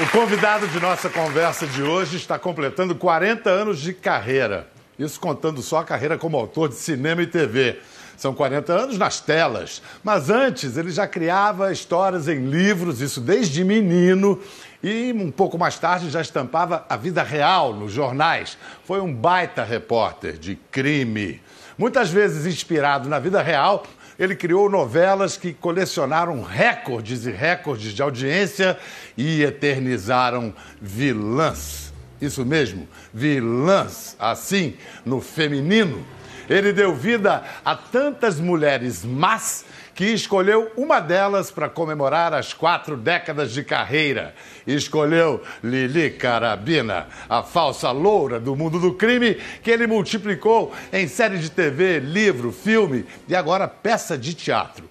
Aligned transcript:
O 0.00 0.06
convidado 0.12 0.68
de 0.68 0.78
nossa 0.78 1.10
conversa 1.10 1.66
de 1.66 1.82
hoje 1.82 2.18
está 2.18 2.38
completando 2.38 2.94
40 2.94 3.50
anos 3.50 3.80
de 3.80 3.92
carreira. 3.92 4.68
Isso 4.96 5.18
contando 5.18 5.60
só 5.60 5.78
a 5.78 5.84
carreira 5.84 6.16
como 6.16 6.36
autor 6.36 6.68
de 6.68 6.76
cinema 6.76 7.20
e 7.22 7.26
TV. 7.26 7.80
São 8.16 8.32
40 8.32 8.72
anos 8.72 8.96
nas 8.96 9.20
telas. 9.20 9.82
Mas 10.04 10.30
antes, 10.30 10.76
ele 10.76 10.92
já 10.92 11.08
criava 11.08 11.72
histórias 11.72 12.28
em 12.28 12.48
livros, 12.48 13.00
isso 13.00 13.20
desde 13.20 13.64
menino. 13.64 14.40
E 14.84 15.12
um 15.12 15.32
pouco 15.32 15.58
mais 15.58 15.76
tarde 15.80 16.10
já 16.10 16.20
estampava 16.20 16.86
a 16.88 16.96
vida 16.96 17.24
real 17.24 17.74
nos 17.74 17.90
jornais. 17.90 18.56
Foi 18.84 19.00
um 19.00 19.12
baita 19.12 19.64
repórter 19.64 20.38
de 20.38 20.54
crime. 20.70 21.42
Muitas 21.76 22.08
vezes 22.08 22.46
inspirado 22.46 23.08
na 23.08 23.18
vida 23.18 23.42
real, 23.42 23.82
ele 24.18 24.34
criou 24.34 24.68
novelas 24.68 25.36
que 25.36 25.52
colecionaram 25.52 26.42
recordes 26.42 27.24
e 27.24 27.30
recordes 27.30 27.92
de 27.92 28.02
audiência 28.02 28.76
e 29.16 29.42
eternizaram 29.42 30.52
vilãs. 30.80 31.92
Isso 32.20 32.44
mesmo, 32.44 32.88
vilãs, 33.14 34.16
assim, 34.18 34.76
no 35.04 35.20
feminino. 35.20 36.04
Ele 36.50 36.72
deu 36.72 36.94
vida 36.94 37.44
a 37.64 37.76
tantas 37.76 38.40
mulheres 38.40 39.04
más 39.04 39.64
que 39.98 40.04
escolheu 40.04 40.70
uma 40.76 41.00
delas 41.00 41.50
para 41.50 41.68
comemorar 41.68 42.32
as 42.32 42.54
quatro 42.54 42.96
décadas 42.96 43.50
de 43.50 43.64
carreira. 43.64 44.32
Escolheu 44.64 45.42
Lili 45.60 46.10
Carabina, 46.10 47.08
a 47.28 47.42
falsa 47.42 47.90
loura 47.90 48.38
do 48.38 48.54
mundo 48.54 48.78
do 48.78 48.94
crime, 48.94 49.34
que 49.60 49.72
ele 49.72 49.88
multiplicou 49.88 50.72
em 50.92 51.08
série 51.08 51.38
de 51.38 51.50
TV, 51.50 51.98
livro, 51.98 52.52
filme 52.52 53.04
e 53.26 53.34
agora 53.34 53.66
peça 53.66 54.16
de 54.16 54.34
teatro. 54.34 54.88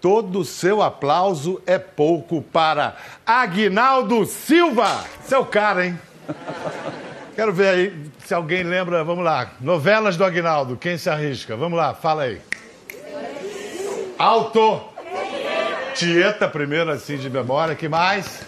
Todo 0.00 0.44
seu 0.44 0.82
aplauso 0.82 1.60
é 1.66 1.76
pouco 1.76 2.40
para 2.40 2.96
Agnaldo 3.26 4.24
Silva. 4.24 5.04
Seu 5.24 5.44
cara, 5.44 5.84
hein? 5.84 6.00
Quero 7.34 7.52
ver 7.52 7.68
aí 7.70 8.10
se 8.24 8.32
alguém 8.32 8.62
lembra. 8.62 9.02
Vamos 9.02 9.24
lá. 9.24 9.50
Novelas 9.60 10.16
do 10.16 10.24
Agnaldo. 10.24 10.76
Quem 10.76 10.96
se 10.96 11.10
arrisca? 11.10 11.56
Vamos 11.56 11.76
lá, 11.76 11.92
fala 11.92 12.22
aí. 12.22 12.47
Alto. 14.18 14.82
Tieta, 15.94 16.48
primeiro, 16.48 16.90
assim, 16.90 17.16
de 17.16 17.30
memória. 17.30 17.76
que 17.76 17.88
mais? 17.88 18.42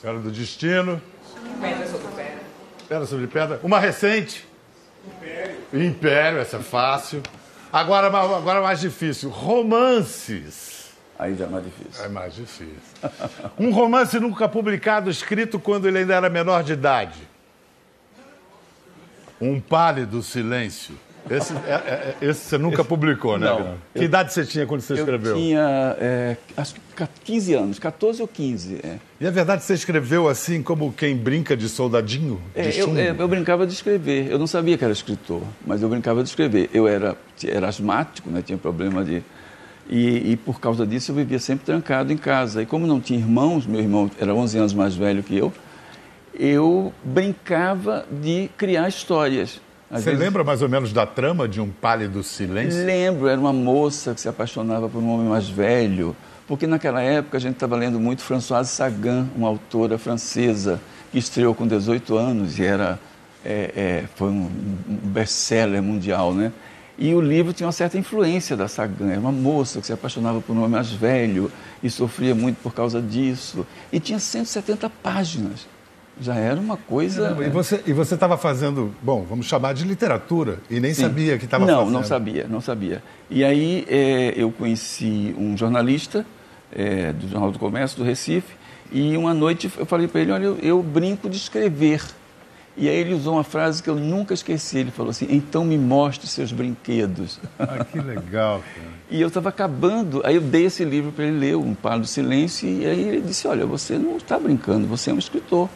Senhora 0.00 0.20
do 0.20 0.30
Destino. 0.30 1.00
Pedra 1.60 1.86
sobre 1.86 2.08
pedra. 2.08 2.38
Pedra 2.88 3.06
sobre 3.06 3.26
pedra. 3.26 3.60
Uma 3.62 3.78
recente. 3.78 4.46
Império. 5.06 5.56
Império, 5.72 6.38
essa 6.38 6.58
é 6.58 6.62
fácil. 6.62 7.22
Agora, 7.72 8.06
agora 8.08 8.60
mais 8.60 8.80
difícil. 8.80 9.30
Romances. 9.30 10.90
Aí 11.18 11.34
já 11.34 11.46
é 11.46 11.48
mais 11.48 11.64
difícil. 11.64 12.04
É 12.04 12.08
mais 12.08 12.34
difícil. 12.34 12.76
um 13.58 13.70
romance 13.70 14.20
nunca 14.20 14.46
publicado, 14.46 15.10
escrito 15.10 15.58
quando 15.58 15.88
ele 15.88 15.98
ainda 15.98 16.14
era 16.14 16.28
menor 16.28 16.62
de 16.62 16.74
idade. 16.74 17.18
Um 19.40 19.58
pálido 19.58 20.22
silêncio. 20.22 21.05
Esse, 21.28 21.52
é, 21.52 21.56
é, 21.56 22.14
é, 22.22 22.26
esse 22.28 22.40
você 22.40 22.58
nunca 22.58 22.84
publicou, 22.84 23.38
né? 23.38 23.46
Não. 23.46 23.74
Que 23.92 24.00
eu, 24.00 24.02
idade 24.04 24.32
você 24.32 24.44
tinha 24.44 24.64
quando 24.66 24.80
você 24.80 24.94
escreveu? 24.94 25.32
Eu 25.32 25.36
tinha, 25.36 25.96
é, 26.00 26.36
acho 26.56 26.74
que 26.74 26.80
15 27.24 27.54
anos, 27.54 27.78
14 27.78 28.22
ou 28.22 28.28
15. 28.28 28.80
É. 28.82 28.96
E 29.20 29.26
é 29.26 29.30
verdade 29.30 29.64
você 29.64 29.74
escreveu 29.74 30.28
assim 30.28 30.62
como 30.62 30.92
quem 30.92 31.16
brinca 31.16 31.56
de 31.56 31.68
soldadinho? 31.68 32.40
De 32.54 32.60
é, 32.60 32.80
eu, 32.80 32.94
eu, 32.94 33.28
brincava 33.28 33.66
de 33.66 33.72
escrever. 33.72 34.30
Eu 34.30 34.38
não 34.38 34.46
sabia 34.46 34.78
que 34.78 34.84
era 34.84 34.92
escritor, 34.92 35.42
mas 35.66 35.82
eu 35.82 35.88
brincava 35.88 36.22
de 36.22 36.28
escrever. 36.28 36.70
Eu 36.72 36.86
era, 36.86 37.16
era 37.44 37.68
asmático, 37.68 38.30
né? 38.30 38.42
tinha 38.42 38.58
problema 38.58 39.04
de... 39.04 39.22
E, 39.88 40.32
e, 40.32 40.36
por 40.36 40.58
causa 40.58 40.84
disso 40.84 41.12
eu 41.12 41.14
vivia 41.14 41.38
sempre 41.38 41.64
trancado 41.64 42.12
em 42.12 42.16
casa. 42.16 42.62
E 42.62 42.66
como 42.66 42.86
não 42.86 43.00
tinha 43.00 43.18
irmãos, 43.18 43.66
meu 43.66 43.80
irmão 43.80 44.10
era 44.18 44.34
11 44.34 44.58
anos 44.58 44.74
mais 44.74 44.96
velho 44.96 45.22
que 45.22 45.36
eu, 45.36 45.52
eu 46.34 46.92
brincava 47.04 48.04
de 48.10 48.50
criar 48.56 48.88
histórias. 48.88 49.60
Às 49.90 50.02
Você 50.02 50.10
vezes... 50.10 50.24
lembra 50.24 50.42
mais 50.42 50.62
ou 50.62 50.68
menos 50.68 50.92
da 50.92 51.06
trama 51.06 51.46
de 51.46 51.60
Um 51.60 51.70
Pálido 51.70 52.22
Silêncio? 52.22 52.84
Lembro, 52.84 53.28
era 53.28 53.40
uma 53.40 53.52
moça 53.52 54.14
que 54.14 54.20
se 54.20 54.28
apaixonava 54.28 54.88
por 54.88 55.00
um 55.00 55.08
homem 55.10 55.28
mais 55.28 55.48
velho, 55.48 56.16
porque 56.48 56.66
naquela 56.66 57.00
época 57.00 57.36
a 57.36 57.40
gente 57.40 57.54
estava 57.54 57.76
lendo 57.76 58.00
muito 58.00 58.22
Françoise 58.22 58.68
Sagan, 58.68 59.28
uma 59.36 59.46
autora 59.46 59.96
francesa 59.96 60.80
que 61.12 61.18
estreou 61.18 61.54
com 61.54 61.66
18 61.68 62.16
anos 62.16 62.58
e 62.58 62.64
era, 62.64 62.98
é, 63.44 63.72
é, 63.76 64.04
foi 64.16 64.28
um 64.28 64.50
best-seller 65.04 65.80
mundial, 65.80 66.34
né? 66.34 66.52
E 66.98 67.14
o 67.14 67.20
livro 67.20 67.52
tinha 67.52 67.66
uma 67.66 67.72
certa 67.72 67.98
influência 67.98 68.56
da 68.56 68.66
Sagan. 68.68 69.10
Era 69.10 69.20
uma 69.20 69.30
moça 69.30 69.80
que 69.80 69.86
se 69.86 69.92
apaixonava 69.92 70.40
por 70.40 70.54
um 70.56 70.60
homem 70.60 70.70
mais 70.70 70.90
velho 70.90 71.52
e 71.82 71.90
sofria 71.90 72.34
muito 72.34 72.56
por 72.62 72.72
causa 72.72 73.02
disso. 73.02 73.66
E 73.92 74.00
tinha 74.00 74.18
170 74.18 74.88
páginas 75.02 75.68
já 76.20 76.34
era 76.34 76.58
uma 76.58 76.76
coisa. 76.76 77.36
e 77.44 77.50
você 77.50 77.82
e 77.86 77.92
você 77.92 78.14
estava 78.14 78.36
fazendo, 78.36 78.94
bom, 79.02 79.24
vamos 79.28 79.46
chamar 79.46 79.74
de 79.74 79.84
literatura 79.84 80.58
e 80.70 80.80
nem 80.80 80.94
Sim. 80.94 81.02
sabia 81.02 81.38
que 81.38 81.44
estava 81.44 81.66
fazendo. 81.66 81.84
Não, 81.84 81.90
não 81.90 82.04
sabia, 82.04 82.46
não 82.48 82.60
sabia. 82.60 83.02
E 83.30 83.44
aí 83.44 83.86
é, 83.88 84.32
eu 84.36 84.50
conheci 84.50 85.34
um 85.38 85.56
jornalista 85.56 86.24
é, 86.72 87.12
do 87.12 87.28
Jornal 87.28 87.52
do 87.52 87.58
Comércio 87.58 87.98
do 87.98 88.04
Recife 88.04 88.54
e 88.90 89.16
uma 89.16 89.34
noite 89.34 89.70
eu 89.76 89.86
falei 89.86 90.08
para 90.08 90.20
ele, 90.20 90.32
olha, 90.32 90.44
eu, 90.44 90.58
eu, 90.62 90.82
brinco 90.82 91.28
de 91.28 91.36
escrever. 91.36 92.02
E 92.78 92.90
aí 92.90 92.96
ele 92.96 93.14
usou 93.14 93.34
uma 93.34 93.44
frase 93.44 93.82
que 93.82 93.88
eu 93.88 93.96
nunca 93.96 94.34
esqueci. 94.34 94.78
Ele 94.78 94.90
falou 94.90 95.10
assim: 95.10 95.26
então 95.30 95.64
me 95.64 95.78
mostre 95.78 96.26
seus 96.26 96.52
brinquedos. 96.52 97.40
Ah, 97.58 97.84
que 97.84 97.98
legal, 97.98 98.62
cara. 98.74 98.96
E 99.08 99.20
eu 99.20 99.28
estava 99.28 99.50
acabando, 99.50 100.20
aí 100.24 100.34
eu 100.34 100.40
dei 100.40 100.64
esse 100.64 100.84
livro 100.84 101.12
para 101.12 101.24
ele 101.24 101.38
ler, 101.38 101.56
Um 101.56 101.74
Par 101.74 101.96
do 101.96 102.08
Silêncio, 102.08 102.68
e 102.68 102.84
aí 102.84 103.00
ele 103.08 103.20
disse: 103.20 103.46
Olha, 103.46 103.64
você 103.64 103.96
não 103.96 104.16
está 104.16 104.36
brincando, 104.36 104.88
você 104.88 105.10
é 105.10 105.14
um 105.14 105.18
escritor. 105.18 105.68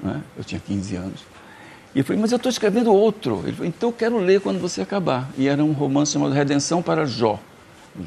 Né? 0.00 0.22
Eu 0.36 0.44
tinha 0.44 0.60
15 0.60 0.96
anos. 0.96 1.20
E 1.94 2.00
eu 2.00 2.04
falei, 2.04 2.20
mas 2.20 2.32
eu 2.32 2.36
estou 2.36 2.50
escrevendo 2.50 2.92
outro. 2.92 3.40
Ele 3.44 3.52
falou, 3.52 3.66
então 3.66 3.88
eu 3.90 3.92
quero 3.92 4.18
ler 4.18 4.40
quando 4.40 4.60
você 4.60 4.82
acabar. 4.82 5.30
E 5.38 5.46
era 5.48 5.62
um 5.62 5.72
romance 5.72 6.12
chamado 6.12 6.32
Redenção 6.32 6.82
para 6.82 7.06
Jó, 7.06 7.38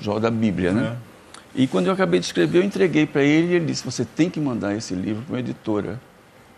Jó 0.02 0.20
da 0.20 0.30
Bíblia, 0.30 0.74
né? 0.74 0.98
É. 1.04 1.08
E 1.56 1.66
quando 1.66 1.88
eu 1.88 1.94
acabei 1.94 2.20
de 2.20 2.26
escrever, 2.26 2.60
eu 2.60 2.64
entreguei 2.64 3.06
para 3.06 3.24
ele 3.24 3.54
e 3.54 3.56
ele 3.56 3.66
disse, 3.66 3.84
você 3.84 4.06
tem 4.06 4.30
que 4.30 4.40
mandar 4.40 4.76
esse 4.76 4.94
livro 4.94 5.24
para 5.24 5.34
uma 5.34 5.40
editora. 5.40 6.00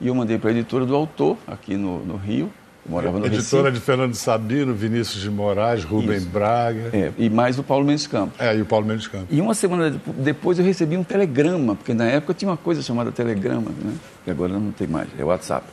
E 0.01 0.07
eu 0.07 0.15
mandei 0.15 0.37
para 0.37 0.49
a 0.49 0.51
editora 0.51 0.85
do 0.85 0.95
autor, 0.95 1.37
aqui 1.47 1.75
no, 1.75 2.03
no 2.05 2.17
Rio. 2.17 2.51
Morava 2.85 3.19
no 3.19 3.25
Editora 3.25 3.63
Recife. 3.63 3.79
de 3.79 3.85
Fernando 3.85 4.15
Sabino, 4.15 4.73
Vinícius 4.73 5.21
de 5.21 5.29
Moraes, 5.29 5.83
Rubem 5.83 6.17
Isso. 6.17 6.27
Braga. 6.27 6.89
É, 6.93 7.11
e 7.17 7.29
mais 7.29 7.59
o 7.59 7.63
Paulo 7.63 7.85
Mendes 7.85 8.07
Campos. 8.07 8.39
É, 8.39 8.55
e 8.55 8.61
o 8.61 8.65
Paulo 8.65 8.85
Mendes 8.85 9.07
Campos. 9.07 9.27
E 9.29 9.39
uma 9.39 9.53
semana 9.53 9.99
depois 10.17 10.57
eu 10.57 10.65
recebi 10.65 10.97
um 10.97 11.03
telegrama, 11.03 11.75
porque 11.75 11.93
na 11.93 12.05
época 12.05 12.33
tinha 12.33 12.49
uma 12.49 12.57
coisa 12.57 12.81
chamada 12.81 13.11
telegrama, 13.11 13.71
né? 13.83 13.93
que 14.23 14.31
agora 14.31 14.53
não 14.53 14.71
tem 14.71 14.87
mais, 14.87 15.07
é 15.17 15.23
WhatsApp. 15.23 15.65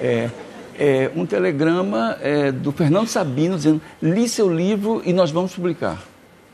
É, 0.00 0.30
é 0.78 1.10
um 1.14 1.26
telegrama 1.26 2.16
é, 2.20 2.52
do 2.52 2.72
Fernando 2.72 3.08
Sabino 3.08 3.56
dizendo: 3.56 3.80
li 4.00 4.28
seu 4.28 4.52
livro 4.52 5.02
e 5.04 5.12
nós 5.12 5.30
vamos 5.30 5.54
publicar. 5.54 5.98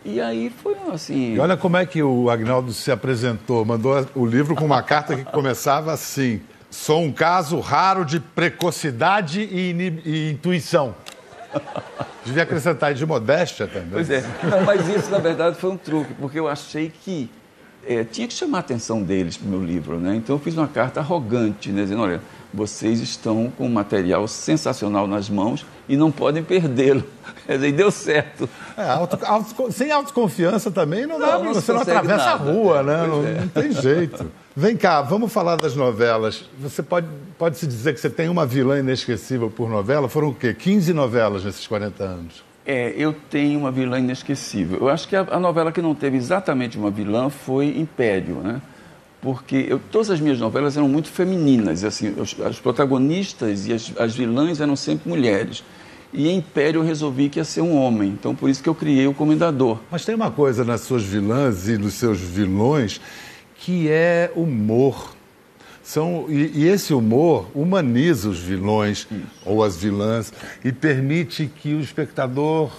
E 0.05 0.21
aí 0.21 0.53
foi 0.63 0.77
assim. 0.93 1.35
E 1.35 1.39
olha 1.39 1.57
como 1.57 1.77
é 1.77 1.85
que 1.85 2.01
o 2.03 2.31
Agnaldo 2.31 2.73
se 2.73 2.93
apresentou. 2.93 3.65
Mandou 3.65 4.07
o 4.15 4.25
livro 4.25 4.55
com 4.55 4.65
uma 4.65 4.81
carta 4.81 5.17
que 5.17 5.25
começava 5.25 5.93
assim. 5.93 6.41
Sou 6.71 7.03
um 7.03 7.13
caso 7.13 7.61
raro 7.61 8.05
de 8.05 8.21
precocidade 8.21 9.41
e, 9.41 10.03
e 10.05 10.31
intuição. 10.33 10.95
Devia 12.25 12.43
acrescentar 12.43 12.93
de 12.93 13.07
modéstia 13.07 13.67
também. 13.67 13.91
Pois 13.93 14.11
é. 14.11 14.23
Não, 14.43 14.65
mas 14.65 14.89
isso, 14.89 15.11
na 15.11 15.19
verdade, 15.19 15.57
foi 15.57 15.71
um 15.71 15.77
truque, 15.77 16.13
porque 16.15 16.39
eu 16.39 16.49
achei 16.49 16.91
que 16.91 17.31
é, 17.87 18.05
tinha 18.05 18.27
que 18.27 18.35
chamar 18.35 18.59
a 18.59 18.61
atenção 18.61 19.03
deles 19.03 19.37
para 19.37 19.47
o 19.47 19.51
meu 19.51 19.65
livro, 19.65 19.99
né? 19.99 20.17
Então 20.17 20.37
eu 20.37 20.41
fiz 20.41 20.57
uma 20.57 20.69
carta 20.69 21.01
arrogante, 21.01 21.71
né? 21.71 21.83
dizendo, 21.83 22.03
olha, 22.03 22.21
vocês 22.53 23.01
estão 23.01 23.53
com 23.57 23.67
um 23.67 23.73
material 23.73 24.27
sensacional 24.27 25.07
nas 25.07 25.29
mãos 25.29 25.65
e 25.89 25.97
não 25.97 26.11
podem 26.11 26.43
perdê-lo. 26.43 27.05
E 27.49 27.71
deu 27.71 27.93
certo. 27.93 28.49
É, 28.77 28.89
auto, 28.89 29.19
auto, 29.25 29.71
sem 29.73 29.93
autoconfiança 29.93 30.69
também 30.69 31.07
não, 31.07 31.17
dá, 31.17 31.39
não 31.39 31.55
você 31.55 31.73
não 31.73 31.81
atravessa 31.81 32.17
nada. 32.17 32.33
a 32.33 32.35
rua, 32.35 32.83
né? 32.83 33.07
Não, 33.07 33.25
é. 33.25 33.35
não, 33.35 33.49
tem 33.49 33.71
jeito. 33.71 34.27
Vem 34.57 34.77
cá, 34.77 35.01
vamos 35.01 35.33
falar 35.33 35.55
das 35.55 35.77
novelas. 35.77 36.45
Você 36.59 36.83
pode, 36.83 37.07
pode 37.39 37.57
se 37.57 37.65
dizer 37.65 37.95
que 37.95 38.01
você 38.01 38.11
tem 38.11 38.29
uma 38.29 38.45
vilã 38.45 38.81
inesquecível 38.81 39.49
por 39.49 39.71
novela? 39.71 40.09
Foram 40.09 40.31
o 40.31 40.35
quê? 40.35 40.53
15 40.53 40.93
novelas 40.93 41.45
nesses 41.45 41.65
40 41.69 42.03
anos. 42.03 42.46
É, 42.67 42.93
eu 42.97 43.15
tenho 43.31 43.61
uma 43.61 43.71
vilã 43.71 43.99
inesquecível. 43.99 44.79
Eu 44.81 44.89
acho 44.89 45.07
que 45.07 45.15
a, 45.15 45.21
a, 45.31 45.39
novela 45.39 45.71
que 45.71 45.81
não 45.81 45.95
teve 45.95 46.17
exatamente 46.17 46.77
uma 46.77 46.91
vilã 46.91 47.31
foi 47.31 47.67
Império, 47.79 48.37
né? 48.37 48.61
Porque 49.23 49.67
eu, 49.69 49.81
todas 49.91 50.11
as 50.11 50.21
minhas 50.21 50.41
novelas 50.41 50.77
eram 50.77 50.89
muito 50.89 51.09
femininas, 51.09 51.85
assim, 51.85 52.15
os, 52.19 52.39
as 52.41 52.59
protagonistas 52.59 53.67
e 53.67 53.73
as, 53.73 53.93
as 53.99 54.17
vilãs 54.17 54.61
eram 54.61 54.75
sempre 54.75 55.09
mulheres. 55.09 55.63
E 56.13 56.29
em 56.29 56.39
Império 56.39 56.81
eu 56.81 56.85
resolvi 56.85 57.29
que 57.29 57.39
ia 57.39 57.45
ser 57.45 57.61
um 57.61 57.77
homem, 57.77 58.11
então 58.11 58.35
por 58.35 58.49
isso 58.51 58.63
que 58.63 58.69
eu 58.69 58.75
criei 58.75 59.07
o 59.07 59.15
Comendador. 59.15 59.79
Mas 59.91 60.05
tem 60.05 60.15
uma 60.15 60.31
coisa 60.31 60.65
nas 60.65 60.83
suas 60.83 61.03
vilãs 61.03 61.69
e 61.69 61.79
nos 61.79 61.95
seus 61.95 62.19
vilões 62.19 63.01
que 63.57 63.89
é 63.89 64.31
humor. 64.35 65.16
São, 65.87 66.27
e, 66.29 66.51
e, 66.53 66.67
esse 66.67 66.93
humor 66.93 67.49
humaniza 67.55 68.29
os 68.29 68.41
vilões 68.41 69.07
Isso. 69.09 69.23
ou 69.45 69.63
as 69.63 69.77
vilãs 69.77 70.33
e 70.65 70.73
permite 70.73 71.47
que 71.47 71.75
o 71.75 71.81
espectador 71.81 72.73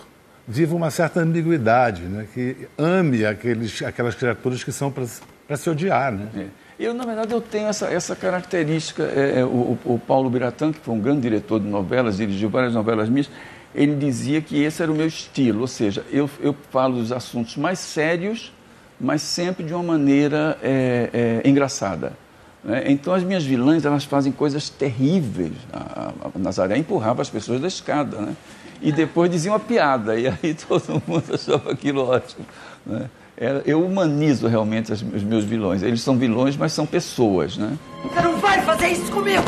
viva 0.45 0.75
uma 0.75 0.91
certa 0.91 1.21
ambiguidade, 1.21 2.01
né? 2.01 2.27
que 2.33 2.67
ame 2.77 3.25
aqueles, 3.25 3.81
aquelas 3.81 4.13
criaturas 4.13 4.61
que 4.61 4.73
são 4.73 4.91
para 4.91 5.55
se 5.55 5.69
odiar. 5.69 6.11
Né? 6.11 6.27
É. 6.35 6.45
Eu, 6.77 6.93
na 6.93 7.05
verdade, 7.05 7.33
eu 7.33 7.39
tenho 7.39 7.69
essa, 7.69 7.87
essa 7.87 8.13
característica. 8.13 9.03
É, 9.03 9.39
é, 9.39 9.45
o, 9.45 9.77
o, 9.85 10.01
Paulo 10.05 10.29
Biratã, 10.29 10.73
que 10.73 10.79
foi 10.79 10.93
um 10.93 10.99
grande 10.99 11.21
diretor 11.21 11.61
de 11.61 11.65
novelas, 11.65 12.17
dirigiu 12.17 12.49
várias 12.49 12.73
novelas 12.73 13.07
minhas, 13.07 13.31
ele 13.73 13.95
dizia 13.95 14.41
que 14.41 14.61
esse 14.61 14.83
era 14.83 14.91
o 14.91 14.95
meu 14.95 15.07
estilo, 15.07 15.61
ou 15.61 15.67
seja, 15.67 16.03
eu, 16.11 16.29
eu 16.41 16.53
falo 16.71 16.95
dos 16.95 17.13
assuntos 17.13 17.55
mais 17.55 17.79
sérios, 17.79 18.51
mas 18.99 19.21
sempre 19.21 19.63
de 19.63 19.73
uma 19.73 19.83
maneira 19.83 20.57
é, 20.61 21.41
é, 21.41 21.49
engraçada. 21.49 22.26
Né? 22.63 22.83
Então, 22.87 23.13
as 23.13 23.23
minhas 23.23 23.43
vilãs, 23.43 23.85
elas 23.85 24.03
fazem 24.03 24.31
coisas 24.31 24.69
terríveis. 24.69 25.53
A, 25.71 26.11
a 26.35 26.39
Nazaré 26.39 26.77
empurrava 26.77 27.21
as 27.21 27.29
pessoas 27.29 27.61
da 27.61 27.67
escada, 27.67 28.17
né? 28.19 28.35
E 28.81 28.91
depois 28.91 29.31
dizia 29.31 29.51
uma 29.51 29.59
piada, 29.59 30.19
e 30.19 30.27
aí 30.27 30.53
todo 30.67 31.01
mundo 31.07 31.23
achava 31.33 31.71
aquilo 31.71 32.07
ótimo. 32.07 32.45
Né? 32.85 33.09
É, 33.35 33.61
eu 33.65 33.83
humanizo 33.83 34.47
realmente 34.47 34.91
os 34.91 35.01
meus 35.23 35.45
vilões. 35.45 35.83
Eles 35.83 36.01
são 36.01 36.17
vilões, 36.17 36.57
mas 36.57 36.73
são 36.73 36.85
pessoas, 36.85 37.57
né? 37.57 37.77
Você 38.03 38.21
não 38.21 38.37
vai 38.37 38.61
fazer 38.61 38.87
isso 38.89 39.11
comigo! 39.11 39.43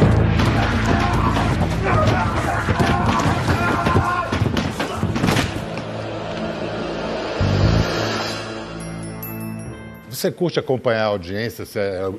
Você 10.10 10.32
curte 10.32 10.60
acompanhar 10.60 11.04
a 11.04 11.08
audiência? 11.08 11.66
Você 11.66 11.80
é 11.80 12.12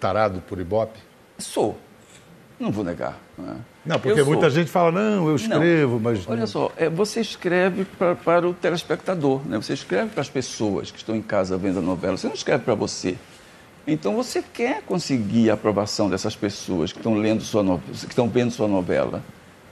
tarado 0.00 0.42
por 0.46 0.60
Ibope? 0.60 0.98
Sou. 1.38 1.78
Não 2.58 2.70
vou 2.70 2.84
negar. 2.84 3.18
Né? 3.36 3.56
Não, 3.84 4.00
porque 4.00 4.20
eu 4.20 4.26
muita 4.26 4.42
sou. 4.42 4.50
gente 4.50 4.70
fala, 4.70 4.90
não, 4.90 5.28
eu 5.28 5.36
escrevo, 5.36 5.94
não. 5.94 6.00
mas. 6.00 6.26
Olha 6.26 6.46
só, 6.46 6.72
é, 6.76 6.88
você 6.88 7.20
escreve 7.20 7.84
pra, 7.84 8.14
para 8.14 8.48
o 8.48 8.54
telespectador, 8.54 9.42
né? 9.46 9.56
você 9.56 9.74
escreve 9.74 10.10
para 10.10 10.22
as 10.22 10.30
pessoas 10.30 10.90
que 10.90 10.96
estão 10.96 11.14
em 11.14 11.22
casa 11.22 11.56
vendo 11.58 11.78
a 11.78 11.82
novela, 11.82 12.16
você 12.16 12.26
não 12.26 12.34
escreve 12.34 12.64
para 12.64 12.74
você. 12.74 13.16
Então 13.86 14.16
você 14.16 14.42
quer 14.42 14.82
conseguir 14.82 15.50
a 15.50 15.54
aprovação 15.54 16.10
dessas 16.10 16.34
pessoas 16.34 16.92
que 16.92 16.98
estão 16.98 17.14
lendo 17.14 17.42
sua 17.42 17.62
no... 17.62 17.78
que 17.78 17.92
estão 17.92 18.28
vendo 18.28 18.50
sua 18.50 18.66
novela. 18.66 19.22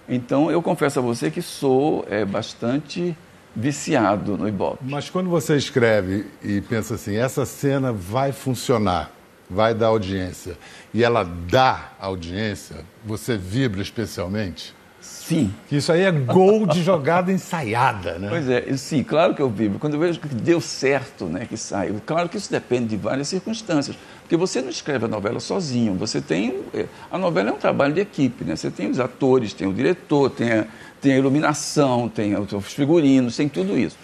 Então 0.09 0.51
eu 0.51 0.63
confesso 0.63 1.01
a 1.01 1.03
você 1.03 1.31
que 1.31 1.43
sou 1.43 2.05
é, 2.09 2.25
bastante 2.25 3.17
viciado 3.57 4.37
no 4.37 4.49
Ibope. 4.49 4.79
Mas 4.83 5.09
quando 5.11 5.29
você 5.31 5.57
escreve 5.57 6.27
e 6.43 6.61
pensa 6.61 6.95
assim, 6.95 7.17
essa 7.17 7.45
cena 7.45 7.93
vai 7.93 8.31
funcionar, 8.31 9.11
vai 9.49 9.75
dar 9.75 9.89
audiência, 9.89 10.57
e 10.93 11.05
ela 11.05 11.23
dá 11.23 11.93
audiência, 12.01 12.77
você 13.05 13.37
vibra 13.37 13.83
especialmente? 13.83 14.75
Sim. 15.01 15.55
Que 15.69 15.77
isso 15.77 15.91
aí 15.91 16.03
é 16.03 16.11
gol 16.11 16.67
de 16.67 16.83
jogada 16.83 17.33
ensaiada, 17.33 18.19
né? 18.19 18.29
Pois 18.29 18.49
é, 18.49 18.77
sim, 18.77 19.03
claro 19.03 19.35
que 19.35 19.41
eu 19.41 19.49
vibro. 19.49 19.79
Quando 19.79 19.95
eu 19.95 20.01
vejo 20.01 20.21
que 20.21 20.29
deu 20.29 20.61
certo, 20.61 21.25
né, 21.25 21.47
que 21.47 21.57
saiu. 21.57 22.01
Claro 22.05 22.29
que 22.29 22.37
isso 22.37 22.51
depende 22.51 22.89
de 22.89 22.97
várias 22.97 23.29
circunstâncias. 23.29 23.97
Porque 24.21 24.37
você 24.37 24.61
não 24.61 24.69
escreve 24.69 25.07
a 25.07 25.09
novela 25.09 25.41
sozinho, 25.41 25.95
você 25.95 26.21
tem. 26.21 26.61
É, 26.75 26.87
a 27.11 27.19
novela 27.19 27.51
é 27.51 27.53
um 27.53 27.59
trabalho 27.59 27.95
de 27.95 28.01
equipe, 28.01 28.45
né? 28.45 28.57
Você 28.57 28.71
tem 28.71 28.91
os 28.91 29.01
atores, 29.01 29.53
tem 29.53 29.67
o 29.67 29.73
diretor, 29.73 30.31
tem 30.31 30.53
a, 30.53 30.67
tem 31.01 31.13
a 31.13 31.19
iluminação, 31.19 32.09
tem 32.09 32.35
os 32.37 32.73
figurinos, 32.73 33.37
tem 33.37 33.49
tudo 33.49 33.79
isso. 33.79 33.97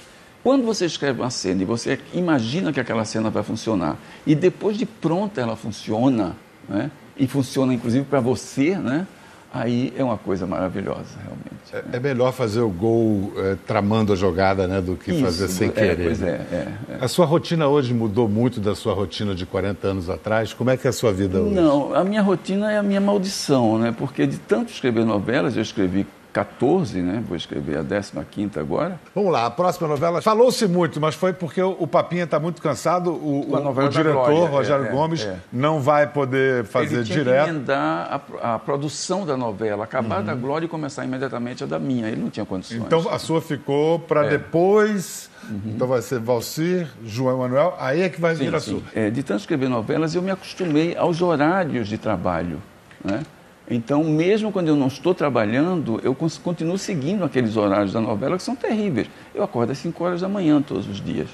Quando 0.42 0.64
você 0.64 0.86
escreve 0.86 1.20
uma 1.20 1.30
cena 1.30 1.62
e 1.62 1.64
você 1.64 2.00
imagina 2.14 2.72
que 2.72 2.80
aquela 2.80 3.04
cena 3.04 3.28
vai 3.30 3.42
funcionar, 3.42 3.96
e 4.26 4.34
depois 4.34 4.76
de 4.76 4.86
pronta 4.86 5.40
ela 5.40 5.56
funciona, 5.56 6.34
né? 6.68 6.90
e 7.16 7.26
funciona 7.26 7.74
inclusive 7.74 8.04
para 8.04 8.20
você, 8.20 8.76
né? 8.76 9.06
aí 9.52 9.92
é 9.96 10.04
uma 10.04 10.16
coisa 10.16 10.46
maravilhosa, 10.46 11.18
realmente. 11.22 11.92
É, 11.92 11.96
é 11.96 12.00
melhor 12.00 12.32
fazer 12.32 12.60
o 12.60 12.70
gol 12.70 13.32
é, 13.36 13.56
tramando 13.66 14.12
a 14.12 14.16
jogada 14.16 14.66
né, 14.66 14.80
do 14.80 14.96
que 14.96 15.10
Isso, 15.10 15.20
fazer 15.20 15.48
sem 15.48 15.68
é, 15.68 15.72
querer. 15.72 16.04
Pois 16.04 16.22
é, 16.22 16.26
é, 16.28 16.68
é, 16.88 16.98
A 17.00 17.08
sua 17.08 17.26
rotina 17.26 17.66
hoje 17.66 17.92
mudou 17.92 18.28
muito 18.28 18.60
da 18.60 18.74
sua 18.74 18.94
rotina 18.94 19.34
de 19.34 19.44
40 19.44 19.88
anos 19.88 20.08
atrás? 20.08 20.52
Como 20.52 20.70
é 20.70 20.76
que 20.76 20.86
é 20.86 20.90
a 20.90 20.92
sua 20.92 21.12
vida 21.12 21.40
hoje? 21.40 21.54
Não, 21.54 21.94
a 21.94 22.04
minha 22.04 22.22
rotina 22.22 22.72
é 22.72 22.78
a 22.78 22.82
minha 22.82 23.00
maldição, 23.00 23.78
né? 23.78 23.94
porque 23.96 24.26
de 24.26 24.38
tanto 24.38 24.72
escrever 24.72 25.04
novelas, 25.04 25.56
eu 25.56 25.62
escrevi 25.62 26.06
14, 26.32 27.00
né? 27.02 27.22
Vou 27.26 27.36
escrever 27.36 27.78
a 27.78 27.84
15 28.24 28.58
agora. 28.58 29.00
Vamos 29.14 29.32
lá, 29.32 29.46
a 29.46 29.50
próxima 29.50 29.88
novela. 29.88 30.22
Falou-se 30.22 30.66
muito, 30.66 31.00
mas 31.00 31.14
foi 31.14 31.32
porque 31.32 31.60
o, 31.62 31.86
Papinha 31.86 32.24
está 32.24 32.38
muito 32.38 32.62
cansado. 32.62 33.10
O, 33.10 33.50
o, 33.50 33.84
o 33.84 33.88
diretor, 33.88 34.26
Glória, 34.26 34.48
Rogério 34.48 34.86
é, 34.86 34.90
Gomes, 34.90 35.22
é. 35.22 35.36
não 35.52 35.80
vai 35.80 36.06
poder 36.06 36.64
fazer 36.64 36.96
Ele 36.96 37.04
tinha 37.04 37.18
direto. 37.18 37.44
Que 37.44 37.50
emendar 37.50 38.22
a, 38.40 38.54
a 38.54 38.58
produção 38.58 39.26
da 39.26 39.36
novela, 39.36 39.84
acabar 39.84 40.20
uhum. 40.20 40.26
da 40.26 40.34
Glória 40.34 40.66
e 40.66 40.68
começar 40.68 41.04
imediatamente 41.04 41.64
a 41.64 41.66
da 41.66 41.78
minha. 41.78 42.08
Ele 42.08 42.20
não 42.20 42.30
tinha 42.30 42.46
condições. 42.46 42.80
Então 42.80 43.08
a 43.10 43.18
sua 43.18 43.40
ficou 43.40 43.98
para 43.98 44.26
é. 44.26 44.30
depois. 44.30 45.28
Uhum. 45.48 45.60
Então 45.66 45.86
vai 45.86 46.02
ser 46.02 46.20
Valcir, 46.20 46.86
João 47.04 47.36
Emanuel, 47.36 47.74
aí 47.78 48.02
é 48.02 48.08
que 48.08 48.20
vai 48.20 48.36
sim, 48.36 48.44
vir 48.44 48.54
a 48.54 48.60
sim. 48.60 48.72
sua. 48.72 48.82
É, 48.94 49.10
de 49.10 49.22
tanto 49.22 49.40
escrever 49.40 49.68
novelas, 49.68 50.14
eu 50.14 50.22
me 50.22 50.30
acostumei 50.30 50.96
aos 50.96 51.22
horários 51.22 51.88
de 51.88 51.98
trabalho. 51.98 52.60
Né? 53.02 53.22
Então, 53.70 54.02
mesmo 54.02 54.50
quando 54.50 54.66
eu 54.66 54.74
não 54.74 54.88
estou 54.88 55.14
trabalhando, 55.14 56.00
eu 56.02 56.12
continuo 56.12 56.76
seguindo 56.76 57.24
aqueles 57.24 57.56
horários 57.56 57.92
da 57.92 58.00
novela 58.00 58.36
que 58.36 58.42
são 58.42 58.56
terríveis. 58.56 59.06
Eu 59.32 59.44
acordo 59.44 59.70
às 59.70 59.78
5 59.78 60.02
horas 60.02 60.20
da 60.22 60.28
manhã 60.28 60.60
todos 60.60 60.88
os 60.88 61.00
dias. 61.00 61.28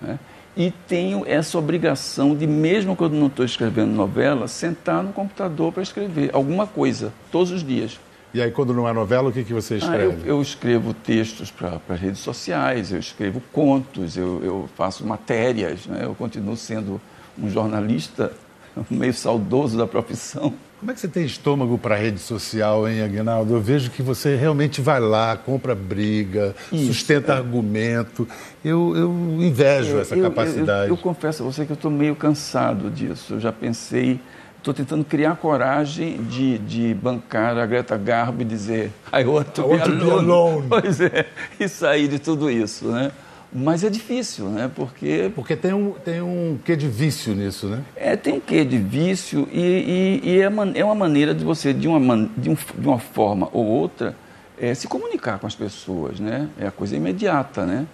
Né? 0.00 0.18
E 0.54 0.70
tenho 0.86 1.24
essa 1.26 1.56
obrigação 1.56 2.36
de, 2.36 2.46
mesmo 2.46 2.94
quando 2.94 3.14
não 3.14 3.28
estou 3.28 3.44
escrevendo 3.44 3.90
novela, 3.92 4.46
sentar 4.46 5.02
no 5.02 5.14
computador 5.14 5.72
para 5.72 5.82
escrever 5.82 6.30
alguma 6.34 6.66
coisa, 6.66 7.10
todos 7.32 7.50
os 7.50 7.64
dias. 7.64 7.98
E 8.34 8.42
aí, 8.42 8.50
quando 8.50 8.74
não 8.74 8.86
é 8.86 8.92
novela, 8.92 9.30
o 9.30 9.32
que, 9.32 9.42
que 9.42 9.54
você 9.54 9.76
escreve? 9.76 10.04
Ah, 10.04 10.26
eu, 10.26 10.36
eu, 10.36 10.42
escrevo 10.42 10.92
textos 10.92 11.50
para 11.50 11.80
as 11.88 11.98
redes 11.98 12.18
sociais, 12.18 12.92
eu 12.92 12.98
escrevo 12.98 13.40
contos, 13.50 14.18
eu, 14.18 14.44
eu 14.44 14.68
faço 14.76 15.06
matérias, 15.06 15.86
né? 15.86 16.00
eu 16.02 16.14
continuo 16.14 16.54
sendo 16.54 17.00
um 17.38 17.48
jornalista 17.48 18.32
meio 18.90 19.14
saudoso 19.14 19.78
da 19.78 19.86
profissão. 19.86 20.52
Como 20.78 20.92
é 20.92 20.94
que 20.94 21.00
você 21.00 21.08
tem 21.08 21.24
estômago 21.24 21.76
para 21.76 21.96
rede 21.96 22.20
social, 22.20 22.88
hein, 22.88 23.02
Aguinaldo? 23.02 23.52
Eu 23.52 23.60
vejo 23.60 23.90
que 23.90 24.00
você 24.00 24.36
realmente 24.36 24.80
vai 24.80 25.00
lá, 25.00 25.36
compra 25.36 25.74
briga, 25.74 26.54
Isso, 26.70 26.86
sustenta 26.86 27.32
é. 27.32 27.36
argumento. 27.36 28.28
Eu, 28.64 28.96
eu 28.96 29.10
invejo 29.40 29.98
essa 29.98 30.14
eu, 30.14 30.22
capacidade. 30.22 30.88
Eu, 30.88 30.96
confesso 30.96 31.42
a 31.42 31.46
você 31.46 31.66
que 31.66 31.72
eu 31.72 31.74
estou 31.74 31.90
meio 31.90 32.14
cansado 32.14 32.90
disso. 32.90 33.34
Eu 33.34 33.40
já 33.40 33.50
pensei, 33.50 34.20
estou 34.56 34.72
tentando 34.72 35.04
criar 35.04 35.34
coragem 35.34 36.22
de, 36.22 36.58
de 36.58 36.94
bancar 36.94 37.58
a 37.58 37.66
Greta 37.66 37.96
Garbo 37.96 38.42
e 38.42 38.44
dizer 38.44 38.92
I 39.12 39.24
want 39.24 39.48
to, 39.48 39.62
I 39.62 39.64
want 39.64 39.84
be, 39.84 39.90
alone. 39.90 40.06
be 40.06 40.10
alone. 40.10 40.66
Pois 40.70 41.00
é, 41.00 41.26
e 41.58 41.68
sair 41.68 42.06
de 42.06 42.20
tudo 42.20 42.48
isso, 42.48 42.86
né? 42.86 43.10
Mas 43.52 43.82
é 43.82 43.88
difícil, 43.88 44.46
né? 44.50 44.70
Porque. 44.74 45.32
Porque 45.34 45.56
tem 45.56 45.72
um, 45.72 45.92
tem 45.92 46.20
um 46.20 46.58
quê 46.62 46.76
de 46.76 46.86
vício 46.86 47.34
nisso, 47.34 47.66
né? 47.66 47.82
É, 47.96 48.14
tem 48.14 48.34
um 48.34 48.40
quê 48.40 48.64
de 48.64 48.76
vício 48.76 49.48
e, 49.50 50.20
e, 50.22 50.30
e 50.30 50.40
é, 50.40 50.50
man, 50.50 50.72
é 50.74 50.84
uma 50.84 50.94
maneira 50.94 51.34
de 51.34 51.44
você, 51.44 51.72
de 51.72 51.88
uma, 51.88 52.28
de, 52.36 52.50
um, 52.50 52.54
de 52.54 52.86
uma 52.86 52.98
forma 52.98 53.48
ou 53.52 53.64
outra, 53.64 54.14
é, 54.60 54.74
se 54.74 54.86
comunicar 54.86 55.38
com 55.38 55.46
as 55.46 55.54
pessoas, 55.54 56.20
né? 56.20 56.48
É 56.58 56.66
a 56.66 56.70
coisa 56.70 56.94
imediata, 56.94 57.64
né? 57.64 57.86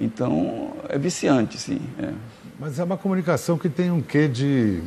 Então, 0.00 0.72
é 0.88 0.96
viciante, 0.98 1.58
sim. 1.58 1.80
É. 1.98 2.10
Mas 2.58 2.78
é 2.78 2.84
uma 2.84 2.96
comunicação 2.96 3.58
que 3.58 3.68
tem 3.68 3.90
um 3.90 4.00
quê 4.00 4.28
de 4.28 4.80